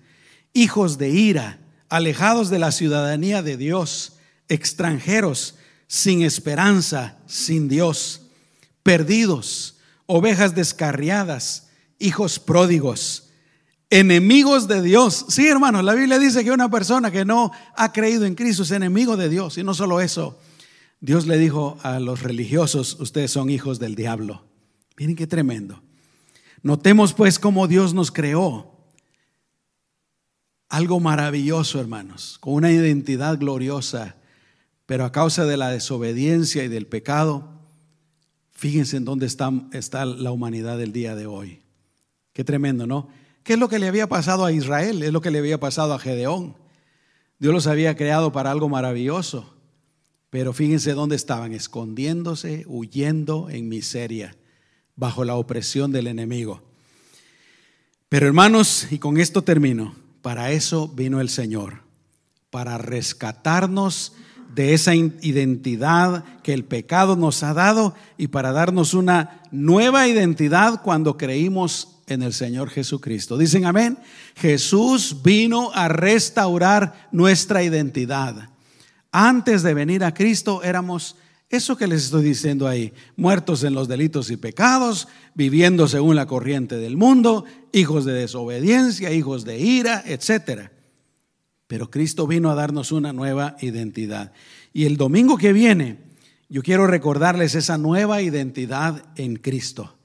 hijos 0.54 0.98
de 0.98 1.10
ira, 1.10 1.60
alejados 1.90 2.50
de 2.50 2.60
la 2.60 2.72
ciudadanía 2.72 3.42
de 3.42 3.58
Dios, 3.58 4.14
extranjeros, 4.50 5.56
sin 5.88 6.22
esperanza, 6.22 7.18
sin 7.28 7.70
Dios 7.70 8.22
perdidos, 8.88 9.76
ovejas 10.06 10.56
descarriadas, 10.56 11.68
hijos 12.00 12.40
pródigos, 12.40 13.32
enemigos 13.90 14.70
de 14.70 14.82
Dios. 14.82 15.26
Sí, 15.28 15.46
hermanos, 15.46 15.84
la 15.84 15.94
Biblia 15.94 16.18
dice 16.18 16.42
que 16.42 16.52
una 16.52 16.72
persona 16.72 17.12
que 17.12 17.26
no 17.26 17.52
ha 17.76 17.92
creído 17.92 18.24
en 18.24 18.34
Cristo 18.34 18.64
es 18.64 18.72
enemigo 18.72 19.18
de 19.18 19.28
Dios. 19.28 19.58
Y 19.58 19.64
no 19.66 19.74
solo 19.74 20.00
eso, 20.00 20.40
Dios 21.00 21.28
le 21.28 21.38
dijo 21.38 21.78
a 21.84 22.00
los 22.00 22.24
religiosos, 22.24 23.00
ustedes 23.00 23.32
son 23.32 23.50
hijos 23.50 23.80
del 23.80 23.96
diablo. 23.96 24.46
Miren 24.98 25.16
qué 25.16 25.28
tremendo. 25.28 25.82
Notemos 26.64 27.14
pues 27.14 27.40
cómo 27.40 27.68
Dios 27.68 27.94
nos 27.94 28.12
creó. 28.12 28.76
Algo 30.70 31.00
maravilloso, 31.00 31.80
hermanos, 31.80 32.38
con 32.40 32.54
una 32.54 32.72
identidad 32.72 33.38
gloriosa, 33.38 34.16
pero 34.86 35.06
a 35.06 35.12
causa 35.12 35.46
de 35.46 35.58
la 35.58 35.70
desobediencia 35.70 36.64
y 36.64 36.68
del 36.68 36.88
pecado, 36.88 37.58
Fíjense 38.58 38.98
en 38.98 39.06
dónde 39.06 39.28
está, 39.28 39.52
está 39.72 40.04
la 40.04 40.32
humanidad 40.32 40.80
del 40.80 40.92
día 40.92 41.16
de 41.16 41.28
hoy. 41.28 41.62
Qué 42.34 42.44
tremendo, 42.44 42.88
¿no? 42.88 43.08
¿Qué 43.44 43.54
es 43.54 43.60
lo 43.60 43.70
que 43.70 43.78
le 43.78 43.88
había 43.88 44.10
pasado 44.10 44.46
a 44.46 44.52
Israel? 44.52 45.04
Es 45.04 45.14
lo 45.14 45.22
que 45.22 45.30
le 45.30 45.38
había 45.38 45.60
pasado 45.60 45.94
a 45.94 46.00
Gedeón. 46.00 46.56
Dios 47.38 47.54
los 47.54 47.68
había 47.68 47.96
creado 47.96 48.32
para 48.32 48.50
algo 48.50 48.68
maravilloso. 48.68 49.54
Pero 50.38 50.54
fíjense 50.54 50.94
dónde 50.94 51.16
estaban, 51.16 51.52
escondiéndose, 51.52 52.64
huyendo 52.68 53.50
en 53.50 53.68
miseria, 53.68 54.36
bajo 54.96 55.26
la 55.26 55.34
opresión 55.34 55.92
del 55.92 56.06
enemigo. 56.06 56.62
Pero 58.08 58.28
hermanos, 58.28 58.86
y 58.92 59.00
con 59.00 59.18
esto 59.18 59.44
termino, 59.44 59.96
para 60.22 60.52
eso 60.52 60.90
vino 60.90 61.22
el 61.22 61.30
Señor, 61.30 61.82
para 62.52 62.78
rescatarnos 62.78 64.14
de 64.54 64.76
esa 64.76 64.94
identidad 64.94 66.24
que 66.44 66.54
el 66.54 66.66
pecado 66.66 67.16
nos 67.16 67.42
ha 67.42 67.56
dado 67.56 67.96
y 68.16 68.28
para 68.28 68.52
darnos 68.52 68.94
una 68.94 69.42
nueva 69.50 70.08
identidad 70.08 70.84
cuando 70.84 71.18
creímos 71.18 71.98
en 72.06 72.22
el 72.22 72.34
Señor 72.34 72.70
Jesucristo. 72.70 73.40
Dicen 73.40 73.66
amén. 73.66 73.98
Jesús 74.36 75.24
vino 75.24 75.72
a 75.74 75.88
restaurar 75.88 77.08
nuestra 77.12 77.64
identidad. 77.64 78.52
Antes 79.20 79.64
de 79.64 79.74
venir 79.74 80.04
a 80.04 80.14
Cristo 80.14 80.62
éramos 80.62 81.16
eso 81.50 81.76
que 81.76 81.88
les 81.88 82.04
estoy 82.04 82.24
diciendo 82.24 82.68
ahí, 82.68 82.94
muertos 83.16 83.64
en 83.64 83.74
los 83.74 83.88
delitos 83.88 84.30
y 84.30 84.38
pecados, 84.38 85.08
viviendo 85.34 85.88
según 85.88 86.16
la 86.16 86.28
corriente 86.28 86.78
del 86.78 86.98
mundo, 86.98 87.44
hijos 87.72 88.06
de 88.06 88.14
desobediencia, 88.14 89.12
hijos 89.12 89.44
de 89.44 89.58
ira, 89.58 90.04
etcétera. 90.06 90.72
Pero 91.66 91.90
Cristo 91.90 92.28
vino 92.28 92.52
a 92.52 92.54
darnos 92.54 92.92
una 92.92 93.12
nueva 93.12 93.58
identidad. 93.60 94.34
Y 94.72 94.86
el 94.86 94.98
domingo 94.98 95.36
que 95.40 95.52
viene, 95.52 95.98
yo 96.48 96.62
quiero 96.62 96.86
recordarles 96.86 97.56
esa 97.56 97.80
nueva 97.80 98.22
identidad 98.22 99.04
en 99.16 99.38
Cristo. 99.38 99.98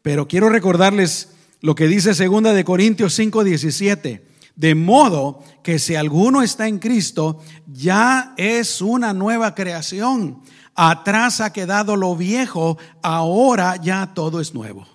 Pero 0.00 0.28
quiero 0.28 0.48
recordarles 0.48 1.28
lo 1.60 1.74
que 1.74 1.88
dice 1.88 2.14
segunda 2.14 2.54
de 2.54 2.64
Corintios 2.64 3.18
5:17, 3.18 4.29
de 4.60 4.74
modo 4.74 5.42
que 5.62 5.78
si 5.78 5.94
alguno 5.94 6.42
está 6.42 6.68
en 6.68 6.78
Cristo, 6.78 7.40
ya 7.66 8.34
es 8.36 8.82
una 8.82 9.14
nueva 9.14 9.54
creación. 9.54 10.42
Atrás 10.74 11.40
ha 11.40 11.50
quedado 11.50 11.96
lo 11.96 12.14
viejo, 12.14 12.76
ahora 13.02 13.76
ya 13.76 14.12
todo 14.12 14.38
es 14.38 14.52
nuevo. 14.52 14.86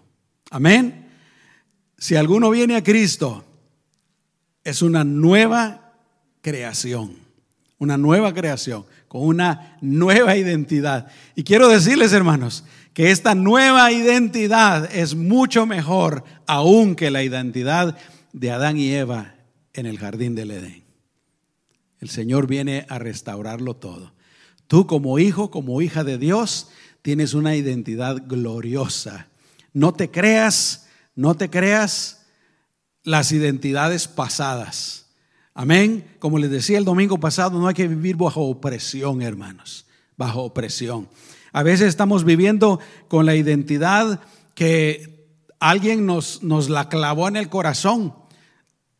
Amén. 0.52 1.10
Si 1.98 2.16
alguno 2.16 2.52
viene 2.52 2.76
a 2.76 2.84
Cristo, 2.84 3.44
es 4.64 4.84
una 4.84 5.04
nueva 5.04 5.94
creación, 6.44 7.16
una 7.80 7.98
nueva 7.98 8.36
creación, 8.36 8.86
con 9.08 9.24
una 9.24 9.80
nueva 9.82 10.38
identidad. 10.38 11.08
Y 11.34 11.44
quiero 11.44 11.70
decirles, 11.70 12.14
hermanos, 12.14 12.66
que 12.94 13.10
esta 13.10 13.34
nueva 13.34 13.92
identidad 13.92 14.94
es 14.96 15.16
mucho 15.16 15.66
mejor 15.66 16.24
aún 16.46 16.96
que 16.96 17.10
la 17.10 17.24
identidad 17.24 17.98
de 18.32 18.52
Adán 18.52 18.78
y 18.78 18.94
Eva 18.94 19.35
en 19.76 19.86
el 19.86 20.00
jardín 20.00 20.36
del 20.36 20.52
Edén. 20.52 20.84
El 22.00 22.10
Señor 22.10 22.48
viene 22.48 22.86
a 22.90 23.00
restaurarlo 23.00 23.76
todo. 23.76 24.14
Tú 24.68 24.88
como 24.88 25.20
hijo, 25.20 25.52
como 25.52 25.82
hija 25.82 26.04
de 26.04 26.18
Dios, 26.18 26.70
tienes 27.02 27.34
una 27.34 27.56
identidad 27.56 28.24
gloriosa. 28.26 29.28
No 29.74 29.94
te 29.94 30.10
creas, 30.10 30.88
no 31.16 31.36
te 31.36 31.50
creas 31.50 32.26
las 33.04 33.32
identidades 33.32 34.08
pasadas. 34.08 35.06
Amén. 35.54 36.06
Como 36.20 36.40
les 36.40 36.50
decía 36.50 36.78
el 36.78 36.86
domingo 36.86 37.20
pasado, 37.20 37.60
no 37.60 37.68
hay 37.68 37.74
que 37.74 37.88
vivir 37.88 38.18
bajo 38.18 38.42
opresión, 38.42 39.22
hermanos, 39.22 39.86
bajo 40.18 40.44
opresión. 40.44 41.08
A 41.54 41.64
veces 41.64 41.88
estamos 41.88 42.26
viviendo 42.26 42.80
con 43.08 43.26
la 43.26 43.36
identidad 43.36 44.20
que 44.54 45.30
alguien 45.60 46.06
nos, 46.06 46.44
nos 46.44 46.70
la 46.70 46.90
clavó 46.90 47.28
en 47.28 47.38
el 47.38 47.50
corazón. 47.50 48.14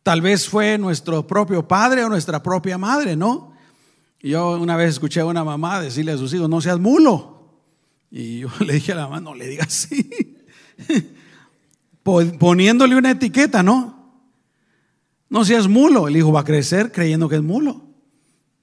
Tal 0.06 0.22
vez 0.22 0.48
fue 0.48 0.78
nuestro 0.78 1.26
propio 1.26 1.68
padre 1.68 2.04
o 2.04 2.10
nuestra 2.10 2.44
propia 2.44 2.78
madre, 2.78 3.16
¿no? 3.16 3.54
Yo 4.20 4.52
una 4.62 4.76
vez 4.78 4.92
escuché 4.92 5.22
a 5.22 5.26
una 5.26 5.44
mamá 5.44 5.82
decirle 5.82 6.12
a 6.12 6.18
sus 6.20 6.32
hijos, 6.32 6.48
no 6.48 6.62
seas 6.62 6.78
mulo. 6.78 7.64
Y 8.12 8.42
yo 8.42 8.50
le 8.60 8.74
dije 8.74 8.92
a 8.92 8.98
la 8.98 9.08
mamá, 9.08 9.20
no 9.20 9.34
le 9.34 9.48
digas 9.48 9.68
así. 9.68 10.38
Poniéndole 12.04 12.96
una 12.96 13.10
etiqueta, 13.10 13.64
¿no? 13.64 14.22
No 15.28 15.44
seas 15.44 15.68
mulo. 15.68 16.08
El 16.08 16.18
hijo 16.18 16.32
va 16.32 16.42
a 16.42 16.46
crecer 16.46 16.92
creyendo 16.92 17.28
que 17.28 17.38
es 17.38 17.44
mulo, 17.44 17.88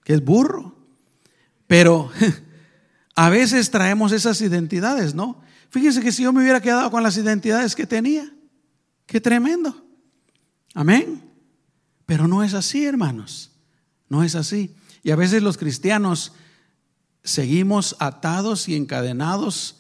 que 0.05 0.12
es 0.12 0.24
burro. 0.24 0.76
Pero 1.66 2.09
a 3.16 3.31
veces 3.31 3.68
traemos 3.72 4.12
esas 4.12 4.40
identidades, 4.42 5.12
¿no? 5.12 5.42
Fíjense 5.70 6.02
que 6.02 6.12
si 6.12 6.22
yo 6.22 6.33
me 6.33 6.42
hubiera 6.42 6.61
quedado 6.61 6.88
con 6.92 7.02
las 7.02 7.16
identidades 7.16 7.74
que 7.74 7.85
tenía, 7.85 8.33
qué 9.07 9.20
tremendo. 9.20 9.85
Amén. 10.72 11.32
Pero 12.07 12.29
no 12.29 12.43
es 12.43 12.55
así, 12.55 12.85
hermanos. 12.85 13.51
No 14.09 14.23
es 14.23 14.35
así. 14.35 14.75
Y 15.03 15.11
a 15.11 15.17
veces 15.17 15.43
los 15.43 15.59
cristianos 15.59 16.33
seguimos 17.25 17.97
atados 17.99 18.69
y 18.69 18.77
encadenados 18.77 19.77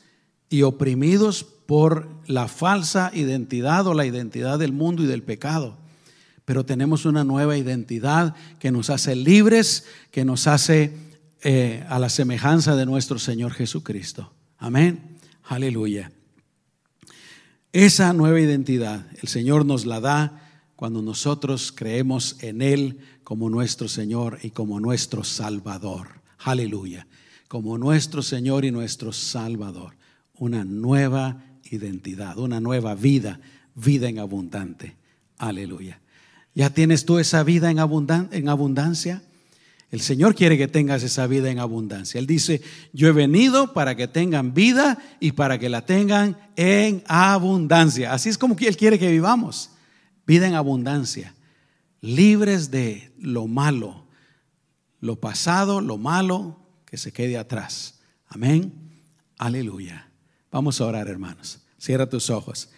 y 0.48 0.62
oprimidos 0.62 1.44
por 1.44 2.08
la 2.26 2.48
falsa 2.48 3.10
identidad 3.14 3.86
o 3.86 3.94
la 3.94 4.06
identidad 4.06 4.58
del 4.58 4.72
mundo 4.72 5.02
y 5.02 5.06
del 5.06 5.22
pecado 5.22 5.78
pero 6.44 6.64
tenemos 6.66 7.04
una 7.04 7.24
nueva 7.24 7.56
identidad 7.56 8.34
que 8.58 8.72
nos 8.72 8.90
hace 8.90 9.14
libres, 9.14 9.86
que 10.10 10.24
nos 10.24 10.46
hace 10.46 10.92
eh, 11.42 11.84
a 11.88 11.98
la 11.98 12.08
semejanza 12.08 12.76
de 12.76 12.86
nuestro 12.86 13.18
Señor 13.18 13.52
Jesucristo. 13.52 14.32
Amén. 14.58 15.18
Aleluya. 15.44 16.12
Esa 17.72 18.12
nueva 18.12 18.40
identidad 18.40 19.06
el 19.22 19.28
Señor 19.28 19.64
nos 19.64 19.86
la 19.86 20.00
da 20.00 20.41
cuando 20.76 21.02
nosotros 21.02 21.72
creemos 21.72 22.36
en 22.40 22.62
Él 22.62 22.98
como 23.24 23.48
nuestro 23.50 23.88
Señor 23.88 24.38
y 24.42 24.50
como 24.50 24.80
nuestro 24.80 25.24
Salvador. 25.24 26.20
Aleluya. 26.38 27.06
Como 27.48 27.78
nuestro 27.78 28.22
Señor 28.22 28.64
y 28.64 28.70
nuestro 28.70 29.12
Salvador. 29.12 29.94
Una 30.34 30.64
nueva 30.64 31.44
identidad, 31.70 32.38
una 32.38 32.60
nueva 32.60 32.94
vida, 32.94 33.40
vida 33.74 34.08
en 34.08 34.18
abundante. 34.18 34.96
Aleluya. 35.38 36.00
¿Ya 36.54 36.70
tienes 36.70 37.04
tú 37.04 37.18
esa 37.18 37.42
vida 37.44 37.70
en, 37.70 37.78
abundancia? 37.78 39.22
El 39.90 40.00
Señor 40.00 40.34
quiere 40.34 40.58
que 40.58 40.68
tengas 40.68 41.02
esa 41.02 41.26
vida 41.26 41.50
en 41.50 41.58
abundancia. 41.58 42.18
Él 42.18 42.26
dice, 42.26 42.60
yo 42.92 43.08
he 43.08 43.12
venido 43.12 43.72
para 43.72 43.94
que 43.94 44.08
tengan 44.08 44.52
vida 44.52 44.98
y 45.20 45.32
para 45.32 45.58
que 45.58 45.68
la 45.68 45.86
tengan 45.86 46.36
en 46.56 47.02
abundancia. 47.06 48.12
Así 48.12 48.28
es 48.28 48.36
como 48.36 48.56
Él 48.58 48.76
quiere 48.76 48.98
que 48.98 49.10
vivamos. 49.10 49.71
Vida 50.32 50.46
en 50.46 50.54
abundancia. 50.54 51.34
Libres 52.00 52.70
de 52.70 53.12
lo 53.18 53.48
malo. 53.48 54.06
Lo 54.98 55.16
pasado, 55.20 55.82
lo 55.82 55.98
malo, 55.98 56.58
que 56.86 56.96
se 56.96 57.12
quede 57.12 57.36
atrás. 57.36 58.00
Amén. 58.28 58.72
Aleluya. 59.36 60.08
Vamos 60.50 60.80
a 60.80 60.86
orar, 60.86 61.08
hermanos. 61.08 61.58
Cierra 61.78 62.08
tus 62.08 62.30
ojos. 62.30 62.70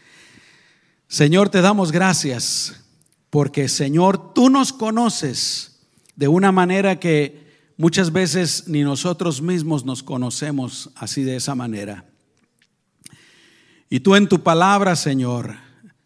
Señor, 1.07 1.49
te 1.49 1.61
damos 1.61 1.93
gracias 1.93 2.85
porque 3.31 3.69
Señor, 3.69 4.35
tú 4.35 4.51
nos 4.51 4.73
conoces 4.73 5.79
de 6.17 6.27
una 6.27 6.51
manera 6.51 6.99
que 6.99 7.71
muchas 7.77 8.11
veces 8.11 8.67
ni 8.67 8.83
nosotros 8.83 9.41
mismos 9.41 9.85
nos 9.85 10.03
conocemos 10.03 10.91
así 10.97 11.23
de 11.23 11.37
esa 11.37 11.55
manera. 11.55 12.05
Y 13.89 14.01
tú 14.01 14.17
en 14.17 14.29
tu 14.29 14.43
palabra, 14.43 14.97
Señor, 14.97 15.55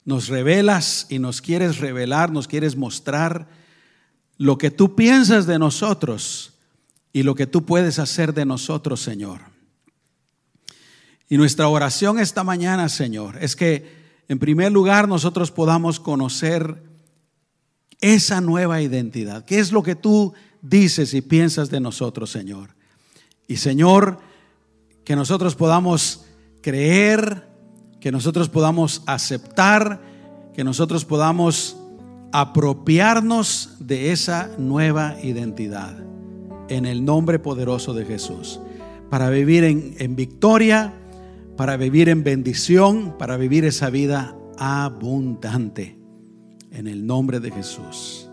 nos 0.08 0.28
revelas 0.28 1.04
y 1.10 1.18
nos 1.18 1.42
quieres 1.42 1.80
revelar, 1.80 2.32
nos 2.32 2.48
quieres 2.48 2.76
mostrar 2.76 3.46
lo 4.38 4.56
que 4.56 4.70
tú 4.70 4.96
piensas 4.96 5.44
de 5.44 5.58
nosotros 5.58 6.54
y 7.12 7.24
lo 7.24 7.34
que 7.34 7.46
tú 7.46 7.66
puedes 7.66 7.98
hacer 7.98 8.32
de 8.32 8.46
nosotros, 8.46 9.02
Señor. 9.02 9.42
Y 11.28 11.36
nuestra 11.36 11.68
oración 11.68 12.18
esta 12.18 12.42
mañana, 12.42 12.88
Señor, 12.88 13.36
es 13.42 13.54
que 13.54 13.98
en 14.28 14.38
primer 14.38 14.72
lugar 14.72 15.08
nosotros 15.08 15.50
podamos 15.50 16.00
conocer 16.00 16.82
esa 18.00 18.40
nueva 18.40 18.80
identidad. 18.80 19.44
¿Qué 19.44 19.58
es 19.58 19.72
lo 19.72 19.82
que 19.82 19.94
tú 19.94 20.32
dices 20.62 21.12
y 21.12 21.20
piensas 21.20 21.68
de 21.68 21.80
nosotros, 21.80 22.30
Señor? 22.30 22.70
Y 23.46 23.58
Señor, 23.58 24.20
que 25.04 25.16
nosotros 25.16 25.54
podamos 25.54 26.24
creer, 26.62 27.47
que 28.00 28.12
nosotros 28.12 28.48
podamos 28.48 29.02
aceptar, 29.06 30.00
que 30.54 30.64
nosotros 30.64 31.04
podamos 31.04 31.76
apropiarnos 32.32 33.76
de 33.80 34.12
esa 34.12 34.50
nueva 34.58 35.16
identidad. 35.22 35.96
En 36.68 36.84
el 36.84 37.04
nombre 37.04 37.38
poderoso 37.38 37.94
de 37.94 38.04
Jesús, 38.04 38.60
para 39.08 39.30
vivir 39.30 39.64
en, 39.64 39.94
en 39.98 40.16
victoria, 40.16 40.92
para 41.56 41.76
vivir 41.76 42.08
en 42.08 42.22
bendición, 42.22 43.16
para 43.18 43.36
vivir 43.36 43.64
esa 43.64 43.88
vida 43.88 44.36
abundante, 44.58 45.98
en 46.70 46.86
el 46.86 47.06
nombre 47.06 47.40
de 47.40 47.50
Jesús. 47.50 48.27